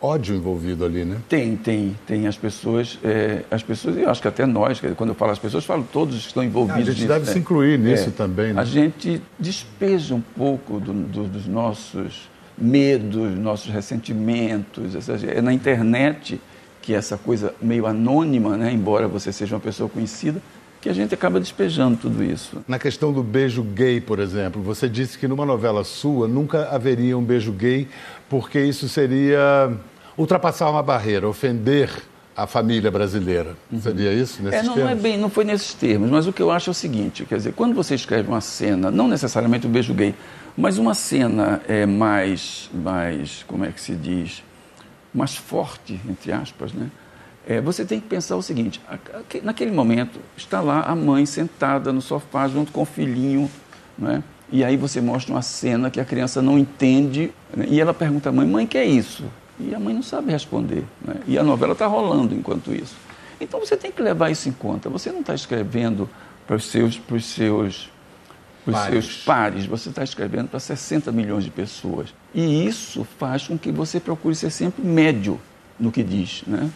ódio 0.00 0.34
envolvido 0.34 0.84
ali, 0.84 1.04
né? 1.04 1.18
Tem, 1.28 1.56
tem, 1.56 1.96
tem. 2.06 2.26
As 2.26 2.36
pessoas, 2.36 2.98
é, 3.02 3.42
as 3.50 3.62
pessoas, 3.62 3.96
eu 3.96 4.10
acho 4.10 4.20
que 4.20 4.28
até 4.28 4.46
nós, 4.46 4.80
quando 4.96 5.10
eu 5.10 5.14
falo 5.14 5.32
as 5.32 5.38
pessoas, 5.38 5.64
falo 5.64 5.86
todos 5.92 6.20
que 6.20 6.26
estão 6.28 6.44
envolvidos. 6.44 6.88
Ah, 6.88 6.90
a 6.90 6.94
gente 6.94 7.02
nisso, 7.02 7.08
deve 7.08 7.26
né? 7.26 7.32
se 7.32 7.38
incluir 7.38 7.78
nisso 7.78 8.08
é, 8.08 8.12
também, 8.12 8.52
né? 8.52 8.60
A 8.60 8.64
gente 8.64 9.22
despeja 9.38 10.14
um 10.14 10.20
pouco 10.20 10.78
do, 10.78 10.92
do, 10.92 11.24
dos 11.24 11.46
nossos 11.46 12.28
medos, 12.56 13.36
nossos 13.38 13.72
ressentimentos. 13.72 15.08
É 15.24 15.40
na 15.40 15.52
internet 15.52 16.40
que 16.86 16.94
essa 16.94 17.16
coisa 17.16 17.52
meio 17.60 17.84
anônima, 17.86 18.56
né? 18.56 18.72
embora 18.72 19.08
você 19.08 19.32
seja 19.32 19.56
uma 19.56 19.60
pessoa 19.60 19.88
conhecida, 19.88 20.40
que 20.86 20.90
a 20.90 20.94
gente 20.94 21.12
acaba 21.12 21.40
despejando 21.40 21.96
tudo 21.96 22.22
isso. 22.22 22.62
Na 22.68 22.78
questão 22.78 23.12
do 23.12 23.20
beijo 23.20 23.60
gay, 23.60 24.00
por 24.00 24.20
exemplo, 24.20 24.62
você 24.62 24.88
disse 24.88 25.18
que 25.18 25.26
numa 25.26 25.44
novela 25.44 25.82
sua 25.82 26.28
nunca 26.28 26.68
haveria 26.68 27.18
um 27.18 27.24
beijo 27.24 27.50
gay, 27.50 27.88
porque 28.28 28.60
isso 28.60 28.88
seria 28.88 29.72
ultrapassar 30.16 30.70
uma 30.70 30.84
barreira, 30.84 31.28
ofender 31.28 31.90
a 32.36 32.46
família 32.46 32.88
brasileira. 32.88 33.56
Uhum. 33.72 33.80
Seria 33.80 34.12
isso? 34.12 34.40
Nesses 34.40 34.60
é, 34.60 34.62
não, 34.62 34.76
não, 34.76 34.88
é 34.88 34.94
bem, 34.94 35.18
não 35.18 35.28
foi 35.28 35.44
nesses 35.44 35.74
termos, 35.74 36.08
mas 36.08 36.28
o 36.28 36.32
que 36.32 36.40
eu 36.40 36.52
acho 36.52 36.70
é 36.70 36.72
o 36.72 36.74
seguinte: 36.74 37.24
quer 37.24 37.38
dizer, 37.38 37.52
quando 37.54 37.74
você 37.74 37.96
escreve 37.96 38.28
uma 38.28 38.40
cena, 38.40 38.88
não 38.88 39.08
necessariamente 39.08 39.66
um 39.66 39.70
beijo 39.70 39.92
gay, 39.92 40.14
mas 40.56 40.78
uma 40.78 40.94
cena 40.94 41.60
é 41.66 41.84
mais, 41.84 42.70
mais, 42.72 43.44
como 43.48 43.64
é 43.64 43.72
que 43.72 43.80
se 43.80 43.96
diz, 43.96 44.40
mais 45.12 45.34
forte, 45.34 46.00
entre 46.08 46.30
aspas, 46.30 46.72
né? 46.72 46.88
É, 47.46 47.60
você 47.60 47.84
tem 47.84 48.00
que 48.00 48.08
pensar 48.08 48.36
o 48.36 48.42
seguinte: 48.42 48.80
naquele 49.42 49.70
momento 49.70 50.18
está 50.36 50.60
lá 50.60 50.82
a 50.82 50.96
mãe 50.96 51.24
sentada 51.24 51.92
no 51.92 52.02
sofá 52.02 52.48
junto 52.48 52.72
com 52.72 52.82
o 52.82 52.84
filhinho, 52.84 53.50
né? 53.96 54.22
e 54.50 54.64
aí 54.64 54.76
você 54.76 55.00
mostra 55.00 55.32
uma 55.32 55.42
cena 55.42 55.90
que 55.90 56.00
a 56.00 56.04
criança 56.04 56.42
não 56.42 56.58
entende 56.58 57.32
né? 57.54 57.66
e 57.68 57.80
ela 57.80 57.94
pergunta 57.94 58.30
à 58.30 58.32
mãe: 58.32 58.46
mãe, 58.46 58.66
que 58.66 58.76
é 58.76 58.84
isso? 58.84 59.24
E 59.60 59.74
a 59.74 59.78
mãe 59.78 59.94
não 59.94 60.02
sabe 60.02 60.32
responder. 60.32 60.84
Né? 61.00 61.14
E 61.26 61.38
a 61.38 61.42
novela 61.42 61.72
está 61.72 61.86
rolando 61.86 62.34
enquanto 62.34 62.74
isso. 62.74 62.96
Então 63.40 63.60
você 63.60 63.76
tem 63.76 63.92
que 63.92 64.02
levar 64.02 64.30
isso 64.30 64.48
em 64.48 64.52
conta. 64.52 64.90
Você 64.90 65.10
não 65.10 65.20
está 65.20 65.34
escrevendo 65.34 66.08
para 66.46 66.56
os 66.56 66.66
seus, 66.66 66.98
para 66.98 67.16
os 67.16 67.24
seus 67.24 67.90
os 68.66 68.72
pares. 68.72 69.04
seus 69.04 69.24
pares, 69.24 69.66
você 69.66 69.88
está 69.90 70.02
escrevendo 70.02 70.48
para 70.48 70.58
60 70.58 71.12
milhões 71.12 71.44
de 71.44 71.50
pessoas. 71.50 72.12
E 72.34 72.66
isso 72.66 73.06
faz 73.18 73.46
com 73.46 73.56
que 73.56 73.70
você 73.70 74.00
procure 74.00 74.34
ser 74.34 74.50
sempre 74.50 74.84
médio 74.84 75.40
no 75.78 75.92
que 75.92 76.02
diz, 76.02 76.42
né? 76.46 76.68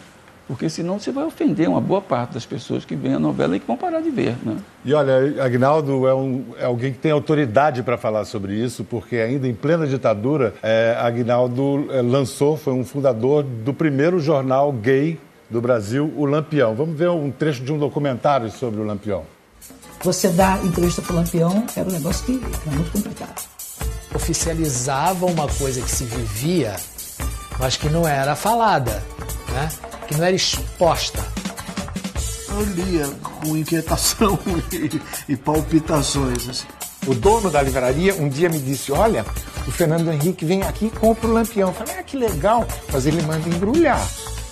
Porque 0.47 0.69
senão 0.69 0.99
você 0.99 1.11
vai 1.11 1.23
ofender 1.23 1.69
uma 1.69 1.79
boa 1.79 2.01
parte 2.01 2.33
das 2.33 2.45
pessoas 2.45 2.83
que 2.83 2.95
veem 2.95 3.15
a 3.15 3.19
novela 3.19 3.55
e 3.55 3.59
que 3.59 3.65
vão 3.65 3.77
parar 3.77 4.01
de 4.01 4.09
ver. 4.09 4.35
Né? 4.43 4.57
E 4.83 4.93
olha, 4.93 5.43
Agnaldo 5.43 6.07
é, 6.07 6.13
um, 6.13 6.43
é 6.59 6.65
alguém 6.65 6.91
que 6.91 6.99
tem 6.99 7.11
autoridade 7.11 7.83
para 7.83 7.97
falar 7.97 8.25
sobre 8.25 8.53
isso, 8.53 8.83
porque 8.83 9.17
ainda 9.17 9.47
em 9.47 9.53
plena 9.53 9.87
ditadura, 9.87 10.53
é, 10.61 10.95
Agnaldo 10.99 11.87
é, 11.91 12.01
lançou, 12.01 12.57
foi 12.57 12.73
um 12.73 12.83
fundador 12.83 13.43
do 13.43 13.73
primeiro 13.73 14.19
jornal 14.19 14.71
gay 14.73 15.17
do 15.49 15.61
Brasil, 15.61 16.11
o 16.15 16.25
Lampião. 16.25 16.73
Vamos 16.75 16.97
ver 16.97 17.09
um 17.09 17.29
trecho 17.29 17.63
de 17.63 17.71
um 17.71 17.77
documentário 17.77 18.49
sobre 18.49 18.79
o 18.81 18.83
Lampião. 18.83 19.23
Você 20.03 20.29
dá 20.29 20.57
entrevista 20.63 21.01
para 21.01 21.13
o 21.13 21.15
Lampião 21.17 21.63
era 21.75 21.87
um 21.87 21.91
negócio 21.91 22.25
que 22.25 22.41
era 22.65 22.75
muito 22.75 22.91
complicado. 22.91 23.41
Oficializava 24.15 25.25
uma 25.25 25.47
coisa 25.47 25.81
que 25.81 25.91
se 25.91 26.05
vivia, 26.05 26.75
mas 27.59 27.77
que 27.77 27.87
não 27.87 28.07
era 28.07 28.35
falada, 28.35 29.03
né? 29.51 29.69
Que 30.07 30.15
não 30.17 30.25
era 30.25 30.35
exposta. 30.35 31.25
Eu 32.49 32.63
lia 32.63 33.07
com 33.21 33.55
inquietação 33.55 34.37
e, 34.71 35.33
e 35.33 35.37
palpitações. 35.37 36.49
Assim. 36.49 36.67
O 37.07 37.15
dono 37.15 37.49
da 37.49 37.61
livraria 37.61 38.13
um 38.15 38.29
dia 38.29 38.49
me 38.49 38.59
disse: 38.59 38.91
Olha, 38.91 39.25
o 39.67 39.71
Fernando 39.71 40.11
Henrique 40.11 40.45
vem 40.45 40.61
aqui 40.63 40.87
e 40.87 40.89
compra 40.91 41.27
o 41.27 41.33
lampião. 41.33 41.69
Eu 41.69 41.73
falei: 41.73 41.95
Ah, 41.97 42.03
que 42.03 42.17
legal, 42.17 42.67
mas 42.91 43.05
ele 43.05 43.21
manda 43.23 43.47
embrulhar. 43.47 44.05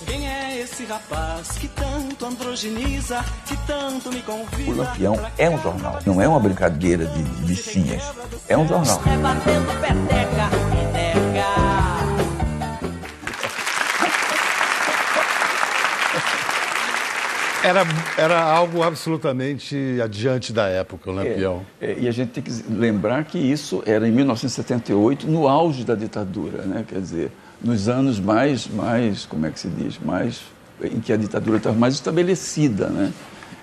Quem 0.06 0.26
é 0.26 0.58
esse 0.58 0.84
rapaz 0.86 1.52
que 1.52 1.68
tanto 1.68 2.26
androgeniza, 2.26 3.24
que 3.46 3.56
tanto 3.66 4.10
me 4.10 4.20
convida? 4.22 4.70
O 4.70 4.76
Lampião 4.76 5.16
é 5.38 5.48
um 5.48 5.62
jornal, 5.62 5.98
não 6.04 6.20
é 6.20 6.26
uma 6.26 6.40
brincadeira 6.40 7.06
de 7.06 7.22
bichinhas. 7.44 8.02
É 8.48 8.58
um 8.58 8.66
jornal. 8.66 9.00
É 9.06 9.16
batendo 9.18 9.80
peteca, 9.80 10.89
Era, 17.62 17.82
era 18.16 18.42
algo 18.42 18.82
absolutamente 18.82 19.76
adiante 20.02 20.50
da 20.50 20.66
época, 20.66 21.10
o 21.10 21.12
Lampião. 21.12 21.64
É, 21.78 21.92
é, 21.92 21.96
e 22.00 22.08
a 22.08 22.10
gente 22.10 22.30
tem 22.30 22.42
que 22.42 22.50
lembrar 22.70 23.24
que 23.24 23.38
isso 23.38 23.82
era 23.84 24.08
em 24.08 24.10
1978, 24.10 25.26
no 25.26 25.46
auge 25.46 25.84
da 25.84 25.94
ditadura, 25.94 26.62
né? 26.62 26.84
Quer 26.88 27.00
dizer, 27.00 27.30
nos 27.62 27.86
anos 27.86 28.18
mais, 28.18 28.66
mais 28.66 29.26
como 29.26 29.44
é 29.44 29.50
que 29.50 29.60
se 29.60 29.68
diz, 29.68 29.98
mais 29.98 30.40
em 30.82 31.00
que 31.00 31.12
a 31.12 31.16
ditadura 31.18 31.58
estava 31.58 31.76
mais 31.76 31.94
estabelecida, 31.94 32.86
né? 32.88 33.12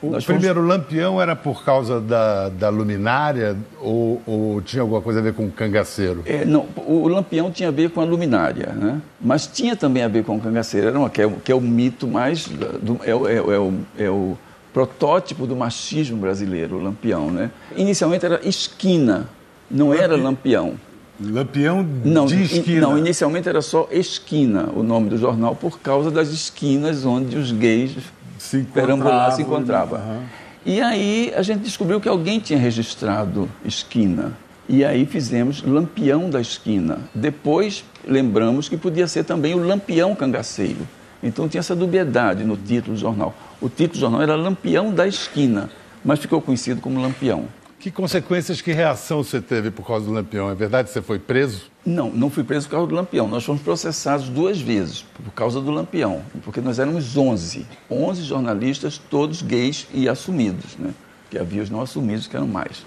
O 0.01 0.11
Nós 0.11 0.25
primeiro 0.25 0.55
fomos... 0.55 0.69
lampião 0.69 1.21
era 1.21 1.35
por 1.35 1.63
causa 1.63 1.99
da, 1.99 2.49
da 2.49 2.69
luminária 2.69 3.57
ou, 3.79 4.21
ou, 4.25 4.61
tinha 4.61 4.81
alguma 4.81 5.01
coisa 5.01 5.19
a 5.19 5.21
ver 5.23 5.33
com 5.33 5.45
o 5.45 5.51
cangaceiro? 5.51 6.21
É, 6.25 6.45
não, 6.45 6.67
o 6.75 7.07
lampião 7.07 7.51
tinha 7.51 7.69
a 7.69 7.71
ver 7.71 7.89
com 7.89 8.01
a 8.01 8.03
luminária, 8.03 8.73
né? 8.73 9.01
mas 9.19 9.47
tinha 9.47 9.75
também 9.75 10.03
a 10.03 10.07
ver 10.07 10.23
com 10.23 10.35
o 10.35 10.39
cangaceiro, 10.39 10.87
era 10.87 10.99
uma, 10.99 11.09
que, 11.09 11.21
é, 11.21 11.29
que 11.43 11.51
é 11.51 11.55
o 11.55 11.61
mito 11.61 12.07
mais. 12.07 12.45
Do, 12.47 12.99
é, 13.03 13.09
é, 13.09 13.37
é, 13.37 13.59
o, 13.59 13.73
é 13.97 14.09
o 14.09 14.37
protótipo 14.71 15.47
do 15.47 15.55
machismo 15.55 16.17
brasileiro, 16.17 16.77
o 16.77 16.83
lampião. 16.83 17.31
Né? 17.31 17.49
Inicialmente 17.75 18.25
era 18.25 18.47
esquina, 18.47 19.27
não 19.69 19.89
Lampi... 19.89 20.01
era 20.01 20.15
lampião. 20.15 20.75
Lampião 21.19 21.83
não, 22.05 22.27
de 22.27 22.43
esquina? 22.43 22.81
Não, 22.81 22.97
inicialmente 22.97 23.49
era 23.49 23.61
só 23.61 23.87
Esquina, 23.91 24.69
o 24.75 24.83
nome 24.83 25.09
do 25.09 25.17
jornal, 25.17 25.55
por 25.55 25.79
causa 25.79 26.11
das 26.11 26.29
esquinas 26.29 27.05
onde 27.05 27.35
os 27.35 27.51
gays 27.51 27.95
se 28.37 28.63
perambular 28.73 29.31
se 29.33 29.41
encontrava. 29.41 29.97
Uhum. 29.97 30.23
E 30.65 30.81
aí 30.81 31.33
a 31.35 31.41
gente 31.41 31.61
descobriu 31.61 31.99
que 32.01 32.09
alguém 32.09 32.39
tinha 32.39 32.59
registrado 32.59 33.49
esquina. 33.63 34.33
E 34.69 34.83
aí 34.83 35.05
fizemos 35.05 35.63
Lampião 35.63 36.29
da 36.29 36.41
Esquina. 36.41 36.99
Depois 37.15 37.85
lembramos 38.05 38.67
que 38.67 38.75
podia 38.75 39.07
ser 39.07 39.23
também 39.23 39.55
o 39.55 39.65
Lampião 39.65 40.13
Cangaceiro. 40.13 40.85
Então 41.23 41.47
tinha 41.47 41.59
essa 41.59 41.73
dubiedade 41.73 42.43
no 42.43 42.57
título 42.57 42.95
do 42.95 42.99
jornal. 42.99 43.33
O 43.61 43.69
título 43.69 43.93
do 43.93 43.99
jornal 43.99 44.21
era 44.21 44.35
Lampião 44.35 44.93
da 44.93 45.07
Esquina, 45.07 45.69
mas 46.03 46.19
ficou 46.19 46.41
conhecido 46.41 46.81
como 46.81 47.01
Lampião. 47.01 47.45
Que 47.87 47.91
consequências, 47.91 48.59
que 48.59 48.73
reação 48.73 49.23
você 49.23 49.39
teve 49.39 49.71
por 49.71 49.87
causa 49.87 50.05
do 50.05 50.11
Lampião? 50.11 50.51
É 50.51 50.53
verdade 50.53 50.89
que 50.89 50.93
você 50.93 51.01
foi 51.01 51.17
preso? 51.17 51.71
Não, 51.85 52.09
não 52.09 52.29
fui 52.29 52.43
preso 52.43 52.67
por 52.67 52.71
causa 52.71 52.87
do 52.87 52.93
Lampião. 52.93 53.29
Nós 53.29 53.45
fomos 53.45 53.61
processados 53.61 54.27
duas 54.27 54.59
vezes 54.59 55.05
por 55.23 55.31
causa 55.31 55.61
do 55.61 55.71
Lampião, 55.71 56.21
porque 56.43 56.59
nós 56.59 56.79
éramos 56.79 57.15
11. 57.15 57.65
11 57.89 58.23
jornalistas, 58.23 58.97
todos 58.97 59.41
gays 59.41 59.87
e 59.93 60.09
assumidos, 60.09 60.75
né? 60.77 60.89
Que 61.31 61.39
havia 61.39 61.63
os 61.63 61.69
não 61.69 61.79
assumidos 61.79 62.27
que 62.27 62.35
eram 62.35 62.45
mais. 62.45 62.85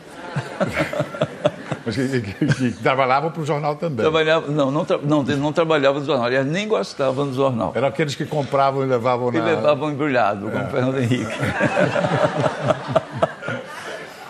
Mas 1.86 1.96
que, 1.96 2.20
que, 2.20 2.46
que 2.46 2.82
trabalhavam 2.82 3.30
para 3.30 3.40
o 3.40 3.46
jornal 3.46 3.76
também. 3.76 4.00
Trabalhava, 4.00 4.48
não, 4.52 4.70
não, 4.70 4.84
tra, 4.84 4.98
não, 4.98 5.22
não 5.22 5.50
trabalhavam 5.50 6.00
no 6.00 6.06
jornal, 6.06 6.26
aliás, 6.26 6.46
nem 6.46 6.68
gostavam 6.68 7.26
do 7.26 7.32
jornal. 7.32 7.72
Eram 7.74 7.88
aqueles 7.88 8.14
que 8.14 8.26
compravam 8.26 8.82
e 8.82 8.86
levavam 8.86 9.32
na... 9.32 9.38
E 9.38 9.40
levavam 9.40 9.90
embrulhado, 9.90 10.48
é. 10.48 10.50
como 10.50 10.68
Fernando 10.68 10.98
Henrique. 10.98 11.32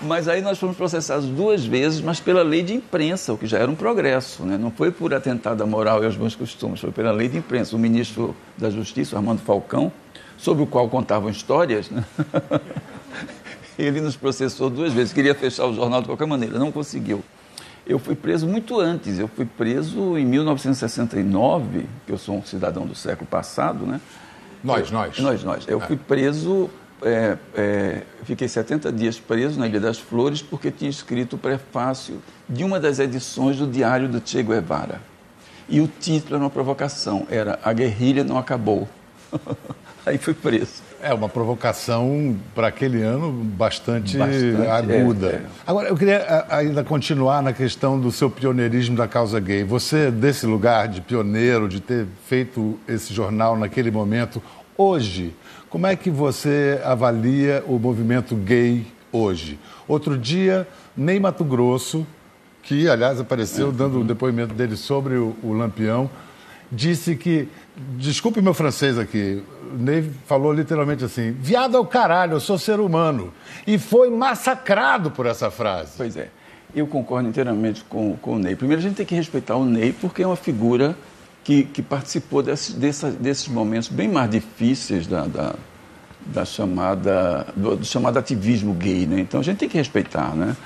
Mas 0.02 0.28
aí 0.28 0.40
nós 0.40 0.58
fomos 0.58 0.76
processados 0.76 1.26
duas 1.26 1.64
vezes, 1.64 2.00
mas 2.00 2.18
pela 2.20 2.42
lei 2.42 2.62
de 2.62 2.74
imprensa, 2.74 3.34
o 3.34 3.38
que 3.38 3.46
já 3.46 3.58
era 3.58 3.70
um 3.70 3.74
progresso. 3.74 4.44
Né? 4.44 4.56
Não 4.56 4.70
foi 4.70 4.90
por 4.90 5.12
atentado 5.12 5.62
à 5.62 5.66
moral 5.66 6.02
e 6.02 6.06
aos 6.06 6.16
bons 6.16 6.34
costumes, 6.34 6.80
foi 6.80 6.90
pela 6.90 7.12
lei 7.12 7.28
de 7.28 7.36
imprensa. 7.36 7.76
O 7.76 7.78
ministro 7.78 8.34
da 8.56 8.70
Justiça, 8.70 9.16
Armando 9.16 9.40
Falcão, 9.40 9.92
sobre 10.38 10.62
o 10.62 10.66
qual 10.66 10.88
contavam 10.88 11.28
histórias, 11.28 11.90
né? 11.90 12.02
ele 13.78 14.00
nos 14.00 14.16
processou 14.16 14.70
duas 14.70 14.92
vezes. 14.92 15.12
Queria 15.12 15.34
fechar 15.34 15.66
o 15.66 15.74
jornal 15.74 16.00
de 16.00 16.06
qualquer 16.06 16.26
maneira, 16.26 16.58
não 16.58 16.72
conseguiu. 16.72 17.22
Eu 17.86 17.98
fui 17.98 18.14
preso 18.14 18.46
muito 18.46 18.78
antes. 18.78 19.18
Eu 19.18 19.28
fui 19.28 19.44
preso 19.44 20.16
em 20.16 20.24
1969, 20.24 21.86
que 22.06 22.12
eu 22.12 22.18
sou 22.18 22.36
um 22.36 22.44
cidadão 22.44 22.86
do 22.86 22.94
século 22.94 23.26
passado, 23.26 23.84
né? 23.84 24.00
Nós, 24.62 24.88
eu, 24.88 24.94
nós. 24.94 25.18
Nós, 25.18 25.44
nós. 25.44 25.68
Eu 25.68 25.82
é. 25.82 25.86
fui 25.86 25.96
preso 25.96 26.70
é, 27.02 27.36
é, 27.54 28.02
fiquei 28.24 28.48
70 28.48 28.92
dias 28.92 29.18
preso 29.18 29.58
na 29.58 29.66
Ilha 29.66 29.80
das 29.80 29.98
Flores 29.98 30.42
porque 30.42 30.70
tinha 30.70 30.90
escrito 30.90 31.36
o 31.36 31.38
prefácio 31.38 32.22
de 32.48 32.64
uma 32.64 32.78
das 32.78 32.98
edições 32.98 33.56
do 33.56 33.66
Diário 33.66 34.08
do 34.08 34.22
Che 34.24 34.42
Guevara. 34.42 35.00
E 35.68 35.80
o 35.80 35.88
título 35.88 36.34
era 36.34 36.44
uma 36.44 36.50
provocação, 36.50 37.26
era 37.30 37.58
A 37.62 37.72
Guerrilha 37.72 38.24
Não 38.24 38.36
Acabou. 38.36 38.88
Aí 40.04 40.18
fui 40.18 40.34
preso. 40.34 40.82
É 41.02 41.12
uma 41.14 41.28
provocação 41.28 42.36
para 42.54 42.68
aquele 42.68 43.02
ano 43.02 43.30
bastante, 43.30 44.16
bastante 44.16 44.66
aguda. 44.66 45.26
É, 45.28 45.34
é. 45.34 45.42
Agora, 45.66 45.88
eu 45.88 45.96
queria 45.96 46.46
ainda 46.48 46.82
continuar 46.82 47.42
na 47.42 47.52
questão 47.52 48.00
do 48.00 48.10
seu 48.10 48.30
pioneirismo 48.30 48.96
da 48.96 49.06
causa 49.06 49.38
gay. 49.38 49.62
Você, 49.62 50.10
desse 50.10 50.46
lugar 50.46 50.88
de 50.88 51.00
pioneiro, 51.00 51.68
de 51.68 51.80
ter 51.80 52.06
feito 52.26 52.78
esse 52.88 53.12
jornal 53.14 53.56
naquele 53.56 53.90
momento, 53.90 54.42
hoje, 54.76 55.34
como 55.70 55.86
é 55.86 55.94
que 55.94 56.10
você 56.10 56.80
avalia 56.84 57.62
o 57.66 57.78
movimento 57.78 58.34
gay 58.34 58.84
hoje? 59.12 59.56
Outro 59.86 60.18
dia, 60.18 60.66
Ney 60.96 61.20
Mato 61.20 61.44
Grosso, 61.44 62.04
que 62.60 62.88
aliás 62.88 63.20
apareceu 63.20 63.68
é. 63.68 63.72
dando 63.72 64.00
o 64.00 64.04
depoimento 64.04 64.52
dele 64.52 64.76
sobre 64.76 65.14
o, 65.14 65.36
o 65.44 65.52
Lampião, 65.52 66.10
disse 66.70 67.14
que, 67.14 67.48
desculpe 67.96 68.42
meu 68.42 68.52
francês 68.52 68.98
aqui, 68.98 69.44
Ney 69.72 70.10
falou 70.26 70.52
literalmente 70.52 71.04
assim: 71.04 71.30
viado 71.30 71.76
é 71.76 71.80
o 71.80 71.86
caralho, 71.86 72.32
eu 72.32 72.40
sou 72.40 72.58
ser 72.58 72.80
humano. 72.80 73.32
E 73.64 73.78
foi 73.78 74.10
massacrado 74.10 75.12
por 75.12 75.24
essa 75.24 75.52
frase. 75.52 75.92
Pois 75.96 76.16
é, 76.16 76.30
eu 76.74 76.84
concordo 76.88 77.28
inteiramente 77.28 77.84
com, 77.84 78.16
com 78.16 78.34
o 78.34 78.38
Ney. 78.40 78.56
Primeiro, 78.56 78.80
a 78.80 78.82
gente 78.82 78.96
tem 78.96 79.06
que 79.06 79.14
respeitar 79.14 79.54
o 79.54 79.64
Ney, 79.64 79.92
porque 79.92 80.20
é 80.20 80.26
uma 80.26 80.34
figura 80.34 80.96
que, 81.42 81.64
que 81.64 81.82
participou 81.82 82.42
desse, 82.42 82.72
desses 82.74 83.48
momentos 83.48 83.88
bem 83.88 84.08
mais 84.08 84.30
difíceis 84.30 85.06
da, 85.06 85.26
da, 85.26 85.54
da 86.26 86.44
chamada, 86.44 87.46
do, 87.56 87.76
do, 87.76 87.84
chamado 87.84 88.18
ativismo 88.18 88.74
gay. 88.74 89.06
Né? 89.06 89.20
Então 89.20 89.40
a 89.40 89.42
gente 89.42 89.58
tem 89.58 89.68
que 89.68 89.78
respeitar. 89.78 90.34
Né? 90.34 90.56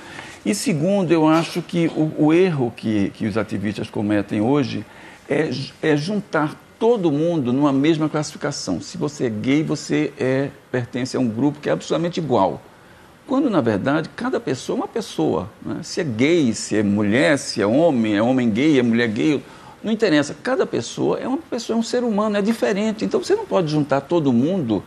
E 0.45 0.55
segundo, 0.55 1.13
eu 1.13 1.27
acho 1.27 1.63
que 1.63 1.91
o, 1.95 2.27
o 2.27 2.33
erro 2.33 2.73
que, 2.77 3.11
que 3.11 3.27
os 3.27 3.37
ativistas 3.37 3.89
cometem 3.89 4.41
hoje 4.41 4.85
é, 5.29 5.51
é 5.81 5.97
juntar 5.97 6.61
todo 6.79 7.11
mundo 7.11 7.53
numa 7.53 7.73
mesma 7.73 8.09
classificação. 8.09 8.81
Se 8.81 8.99
você 8.99 9.27
é 9.27 9.31
gay, 9.31 9.63
você 9.63 10.13
é, 10.19 10.51
pertence 10.71 11.17
a 11.17 11.21
um 11.21 11.29
grupo 11.29 11.61
que 11.61 11.69
é 11.69 11.73
absolutamente 11.73 12.19
igual. 12.19 12.61
Quando, 13.27 13.49
na 13.49 13.63
verdade, 13.63 14.11
cada 14.15 14.39
pessoa 14.39 14.77
é 14.77 14.81
uma 14.81 14.89
pessoa. 14.89 15.49
Né? 15.65 15.79
Se 15.83 16.01
é 16.01 16.05
gay, 16.05 16.53
se 16.53 16.77
é 16.77 16.83
mulher, 16.83 17.39
se 17.39 17.63
é 17.63 17.67
homem, 17.67 18.17
é 18.17 18.23
homem 18.23 18.51
gay, 18.51 18.79
é 18.79 18.83
mulher 18.83 19.09
gay 19.09 19.43
não 19.85 19.93
interessa. 19.93 20.35
Cada 20.43 20.67
pessoa 20.67 21.19
é 21.21 21.29
uma 21.29 21.39
pessoa, 21.39 21.77
é 21.77 21.79
um 21.79 21.83
ser 21.83 22.03
humano, 22.03 22.39
é 22.39 22.43
diferente. 22.43 23.05
Então 23.05 23.23
você 23.23 23.37
não 23.37 23.45
pode 23.45 23.71
juntar 23.71 24.01
todo 24.01 24.33
mundo 24.33 24.83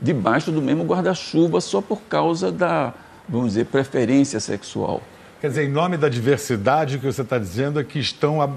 debaixo 0.00 0.52
do 0.52 0.60
mesmo 0.60 0.84
guarda-chuva 0.84 1.60
só 1.60 1.80
por 1.80 2.02
causa 2.02 2.52
da, 2.52 2.92
vamos 3.26 3.48
dizer, 3.48 3.66
preferência 3.66 4.38
sexual. 4.38 5.00
Quer 5.40 5.48
dizer, 5.48 5.64
em 5.64 5.72
nome 5.72 5.96
da 5.96 6.08
diversidade, 6.08 6.96
o 6.96 7.00
que 7.00 7.06
você 7.06 7.22
está 7.22 7.36
dizendo 7.36 7.80
é 7.80 7.82
que 7.82 7.98
estão 7.98 8.40
ab, 8.40 8.54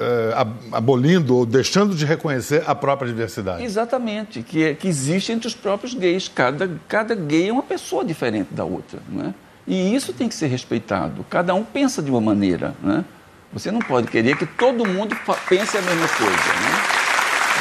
eh, 0.00 0.32
ab, 0.34 0.50
abolindo 0.72 1.36
ou 1.36 1.46
deixando 1.46 1.94
de 1.94 2.04
reconhecer 2.04 2.64
a 2.66 2.74
própria 2.74 3.06
diversidade. 3.06 3.62
Exatamente, 3.62 4.42
que, 4.42 4.64
é, 4.64 4.74
que 4.74 4.88
existe 4.88 5.30
entre 5.30 5.46
os 5.46 5.54
próprios 5.54 5.94
gays. 5.94 6.26
Cada, 6.26 6.68
cada 6.88 7.14
gay 7.14 7.48
é 7.48 7.52
uma 7.52 7.62
pessoa 7.62 8.04
diferente 8.04 8.48
da 8.52 8.64
outra. 8.64 8.98
Não 9.08 9.26
é? 9.26 9.34
E 9.68 9.94
isso 9.94 10.12
tem 10.12 10.28
que 10.28 10.34
ser 10.34 10.48
respeitado. 10.48 11.24
Cada 11.30 11.54
um 11.54 11.62
pensa 11.62 12.02
de 12.02 12.10
uma 12.10 12.20
maneira. 12.20 12.74
Né? 12.82 13.04
Você 13.56 13.70
não 13.70 13.80
pode 13.80 14.08
querer 14.08 14.36
que 14.36 14.44
todo 14.44 14.84
mundo 14.84 15.16
pense 15.48 15.78
a 15.78 15.80
mesma 15.80 16.06
coisa. 16.08 16.30
Né? 16.30 16.82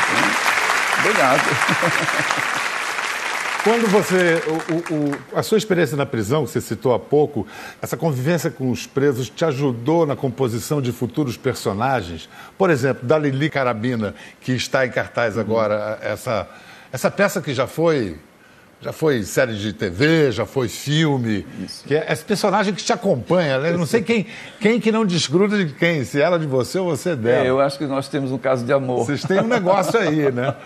Então, 0.04 1.00
obrigado. 1.00 1.42
Quando 3.64 3.88
você. 3.88 4.44
O, 4.70 4.94
o, 4.94 5.18
a 5.40 5.42
sua 5.42 5.58
experiência 5.58 5.96
na 5.96 6.06
prisão, 6.06 6.44
que 6.44 6.52
você 6.52 6.60
citou 6.60 6.94
há 6.94 7.00
pouco, 7.00 7.48
essa 7.82 7.96
convivência 7.96 8.52
com 8.52 8.70
os 8.70 8.86
presos 8.86 9.30
te 9.30 9.46
ajudou 9.46 10.06
na 10.06 10.18
composição 10.18 10.82
de 10.82 10.92
futuros 10.92 11.38
personagens? 11.38 12.28
Por 12.58 12.70
exemplo, 12.70 13.08
da 13.08 13.18
Lili 13.18 13.50
Carabina, 13.50 14.14
que 14.42 14.52
está 14.52 14.86
em 14.86 14.92
cartaz 14.92 15.38
agora, 15.38 15.98
essa, 16.02 16.46
essa 16.92 17.10
peça 17.10 17.42
que 17.42 17.54
já 17.54 17.68
foi. 17.68 18.18
Já 18.82 18.92
foi 18.92 19.24
série 19.24 19.56
de 19.56 19.74
TV, 19.74 20.32
já 20.32 20.46
foi 20.46 20.68
filme. 20.68 21.46
Isso. 21.64 21.84
Que 21.86 21.96
é 21.96 22.12
esse 22.12 22.24
personagem 22.24 22.74
que 22.74 22.84
te 22.84 22.94
acompanha, 22.94 23.58
né? 23.58 23.72
Eu 23.72 23.78
não 23.78 23.86
sei 23.86 24.02
quem, 24.02 24.28
quem 24.60 24.80
que 24.80 24.92
não 24.92 25.06
desgruda 25.06 25.64
de 25.64 25.74
quem, 25.74 26.04
se 26.04 26.22
ela 26.22 26.38
de 26.38 26.46
você 26.46 26.78
ou 26.78 26.96
você 26.96 27.16
dela. 27.16 27.46
É, 27.46 27.50
eu 27.50 27.60
acho 27.60 27.78
que 27.78 27.86
nós 27.86 28.08
temos 28.08 28.32
um 28.32 28.38
caso 28.38 28.66
de 28.66 28.72
amor. 28.72 29.06
Vocês 29.06 29.24
têm 29.24 29.40
um 29.40 29.48
negócio 29.48 30.00
aí, 30.00 30.32
né? 30.32 30.54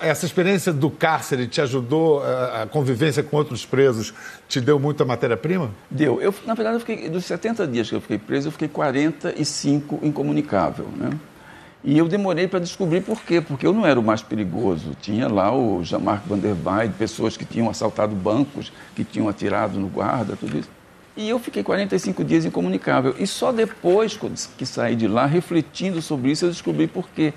Essa 0.00 0.26
experiência 0.26 0.72
do 0.72 0.90
cárcere 0.90 1.46
te 1.46 1.60
ajudou, 1.60 2.22
a 2.24 2.66
convivência 2.66 3.22
com 3.22 3.36
outros 3.36 3.64
presos, 3.64 4.12
te 4.48 4.60
deu 4.60 4.80
muita 4.80 5.04
matéria-prima? 5.04 5.70
Deu. 5.88 6.20
Eu, 6.20 6.34
na 6.44 6.54
verdade, 6.54 6.76
eu 6.76 6.80
fiquei, 6.80 7.08
dos 7.08 7.24
70 7.24 7.66
dias 7.68 7.88
que 7.88 7.94
eu 7.94 8.00
fiquei 8.00 8.18
preso, 8.18 8.48
eu 8.48 8.52
fiquei 8.52 8.68
45 8.68 10.00
incomunicável. 10.02 10.88
Né? 10.96 11.10
E 11.84 11.96
eu 11.96 12.08
demorei 12.08 12.48
para 12.48 12.58
descobrir 12.58 13.02
por 13.02 13.22
quê, 13.22 13.40
porque 13.40 13.66
eu 13.66 13.72
não 13.72 13.86
era 13.86 13.98
o 13.98 14.02
mais 14.02 14.20
perigoso. 14.20 14.96
Tinha 15.00 15.28
lá 15.28 15.54
o 15.54 15.82
Jean-Marc 15.84 16.26
Van 16.26 16.38
der 16.38 16.56
Weide, 16.64 16.94
pessoas 16.94 17.36
que 17.36 17.44
tinham 17.44 17.70
assaltado 17.70 18.14
bancos, 18.14 18.72
que 18.96 19.04
tinham 19.04 19.28
atirado 19.28 19.78
no 19.78 19.86
guarda, 19.86 20.36
tudo 20.36 20.58
isso. 20.58 20.68
E 21.16 21.28
eu 21.28 21.38
fiquei 21.38 21.62
45 21.62 22.24
dias 22.24 22.44
incomunicável. 22.44 23.14
E 23.18 23.26
só 23.26 23.52
depois 23.52 24.18
que 24.56 24.66
saí 24.66 24.96
de 24.96 25.06
lá, 25.06 25.26
refletindo 25.26 26.02
sobre 26.02 26.30
isso, 26.30 26.44
eu 26.44 26.50
descobri 26.50 26.86
por 26.86 27.08
quê 27.08 27.32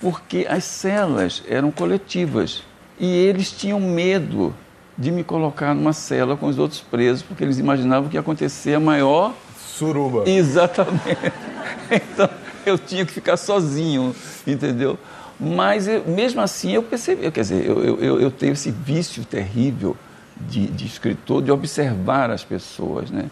porque 0.00 0.46
as 0.48 0.64
celas 0.64 1.42
eram 1.48 1.70
coletivas 1.70 2.62
e 2.98 3.06
eles 3.06 3.50
tinham 3.50 3.80
medo 3.80 4.54
de 4.96 5.10
me 5.10 5.22
colocar 5.22 5.74
numa 5.74 5.92
cela 5.92 6.36
com 6.36 6.46
os 6.46 6.58
outros 6.58 6.80
presos, 6.80 7.22
porque 7.22 7.44
eles 7.44 7.58
imaginavam 7.58 8.08
que 8.08 8.16
ia 8.16 8.20
acontecer 8.20 8.74
a 8.74 8.80
maior. 8.80 9.34
Suruba. 9.56 10.28
Exatamente. 10.28 11.32
Então 11.90 12.28
eu 12.68 12.78
tinha 12.78 13.04
que 13.04 13.12
ficar 13.12 13.36
sozinho, 13.36 14.14
entendeu? 14.46 14.98
Mas 15.38 15.86
eu, 15.86 16.04
mesmo 16.06 16.40
assim 16.40 16.72
eu 16.72 16.82
percebi, 16.82 17.30
quer 17.30 17.42
dizer, 17.42 17.64
eu, 17.64 17.98
eu, 18.00 18.20
eu 18.20 18.30
tenho 18.30 18.52
esse 18.52 18.70
vício 18.70 19.24
terrível 19.24 19.96
de, 20.36 20.66
de 20.66 20.86
escritor 20.86 21.42
de 21.42 21.50
observar 21.50 22.30
as 22.30 22.44
pessoas, 22.44 23.10
né? 23.10 23.30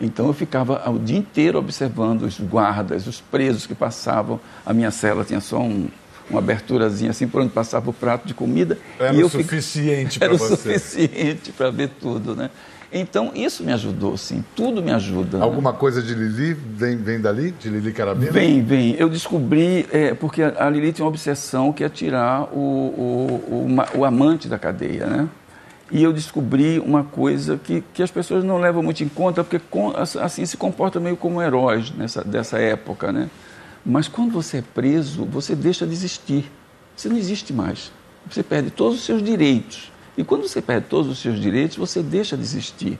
Então 0.00 0.28
eu 0.28 0.32
ficava 0.32 0.88
o 0.90 0.98
dia 0.98 1.18
inteiro 1.18 1.58
observando 1.58 2.22
os 2.22 2.38
guardas, 2.38 3.06
os 3.06 3.20
presos 3.20 3.66
que 3.66 3.74
passavam. 3.74 4.40
A 4.64 4.72
minha 4.72 4.92
cela 4.92 5.24
tinha 5.24 5.40
só 5.40 5.58
um, 5.58 5.88
uma 6.30 6.38
aberturazinha 6.38 7.10
assim 7.10 7.26
por 7.26 7.40
onde 7.40 7.50
passava 7.50 7.90
o 7.90 7.92
prato 7.92 8.26
de 8.26 8.34
comida. 8.34 8.78
Era 8.98 9.14
e 9.14 9.24
o 9.24 9.28
suficiente 9.28 10.18
para 10.20 10.28
você. 10.28 10.44
Era 10.44 10.54
o 10.54 10.56
suficiente 10.56 11.52
para 11.52 11.70
ver 11.70 11.90
tudo, 12.00 12.36
né? 12.36 12.50
Então, 12.92 13.32
isso 13.34 13.62
me 13.62 13.72
ajudou, 13.72 14.16
sim. 14.16 14.42
Tudo 14.56 14.82
me 14.82 14.90
ajuda. 14.90 15.38
Né? 15.38 15.44
Alguma 15.44 15.72
né? 15.72 15.78
coisa 15.78 16.02
de 16.02 16.14
Lili 16.14 16.54
vem, 16.54 16.96
vem 16.96 17.20
dali? 17.20 17.50
De 17.50 17.68
Lili 17.68 17.92
Carabina? 17.92 18.32
Vem, 18.32 18.62
vem. 18.62 18.94
Eu 18.94 19.10
descobri, 19.10 19.86
é, 19.92 20.14
porque 20.14 20.42
a 20.42 20.70
Lili 20.70 20.92
tinha 20.92 21.04
uma 21.04 21.10
obsessão 21.10 21.72
que 21.72 21.84
é 21.84 21.88
tirar 21.88 22.44
o, 22.44 22.58
o, 22.58 23.66
o, 23.94 23.98
o, 23.98 24.04
amante 24.04 24.48
da 24.48 24.58
cadeia, 24.58 25.06
né? 25.06 25.28
E 25.90 26.02
eu 26.02 26.12
descobri 26.12 26.78
uma 26.78 27.04
coisa 27.04 27.58
que, 27.62 27.82
que 27.92 28.02
as 28.02 28.10
pessoas 28.10 28.44
não 28.44 28.58
levam 28.58 28.82
muito 28.82 29.02
em 29.02 29.08
conta, 29.08 29.42
porque 29.42 29.60
assim 30.20 30.44
se 30.44 30.56
comportam 30.56 31.00
meio 31.00 31.16
como 31.16 31.40
heróis 31.40 31.90
nessa, 31.90 32.22
dessa 32.22 32.58
época, 32.58 33.10
né? 33.12 33.28
Mas 33.84 34.08
quando 34.08 34.32
você 34.32 34.58
é 34.58 34.62
preso, 34.62 35.24
você 35.24 35.54
deixa 35.54 35.86
de 35.86 35.92
existir. 35.92 36.50
Você 36.94 37.08
não 37.08 37.16
existe 37.16 37.52
mais. 37.52 37.90
Você 38.30 38.42
perde 38.42 38.70
todos 38.70 38.98
os 38.98 39.04
seus 39.04 39.22
direitos. 39.22 39.90
E 40.18 40.24
quando 40.24 40.48
você 40.48 40.60
perde 40.60 40.88
todos 40.88 41.08
os 41.08 41.20
seus 41.20 41.40
direitos, 41.40 41.76
você 41.76 42.02
deixa 42.02 42.36
de 42.36 42.42
existir. 42.42 42.98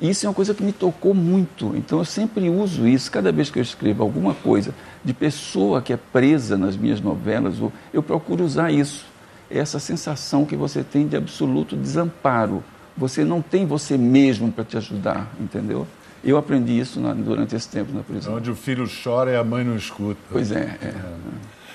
E 0.00 0.08
isso 0.08 0.24
é 0.24 0.28
uma 0.28 0.34
coisa 0.34 0.54
que 0.54 0.62
me 0.62 0.72
tocou 0.72 1.12
muito. 1.12 1.74
Então 1.76 1.98
eu 1.98 2.04
sempre 2.04 2.48
uso 2.48 2.86
isso. 2.86 3.10
Cada 3.10 3.32
vez 3.32 3.50
que 3.50 3.58
eu 3.58 3.62
escrevo 3.62 4.04
alguma 4.04 4.32
coisa 4.32 4.72
de 5.04 5.12
pessoa 5.12 5.82
que 5.82 5.92
é 5.92 5.96
presa 5.96 6.56
nas 6.56 6.76
minhas 6.76 7.00
novelas, 7.00 7.54
eu 7.92 8.00
procuro 8.00 8.44
usar 8.44 8.70
isso. 8.70 9.04
É 9.50 9.58
essa 9.58 9.80
sensação 9.80 10.46
que 10.46 10.54
você 10.54 10.84
tem 10.84 11.08
de 11.08 11.16
absoluto 11.16 11.74
desamparo. 11.74 12.62
Você 12.96 13.24
não 13.24 13.42
tem 13.42 13.66
você 13.66 13.98
mesmo 13.98 14.52
para 14.52 14.62
te 14.62 14.76
ajudar, 14.76 15.34
entendeu? 15.40 15.84
Eu 16.22 16.36
aprendi 16.36 16.78
isso 16.78 17.00
na, 17.00 17.12
durante 17.12 17.56
esse 17.56 17.68
tempo 17.68 17.92
na 17.92 18.04
prisão. 18.04 18.36
Onde 18.36 18.52
o 18.52 18.54
filho 18.54 18.88
chora 19.02 19.32
e 19.32 19.36
a 19.36 19.42
mãe 19.42 19.64
não 19.64 19.74
escuta. 19.74 20.20
Pois 20.30 20.52
é. 20.52 20.78
é. 20.80 20.86
é. 20.86 20.94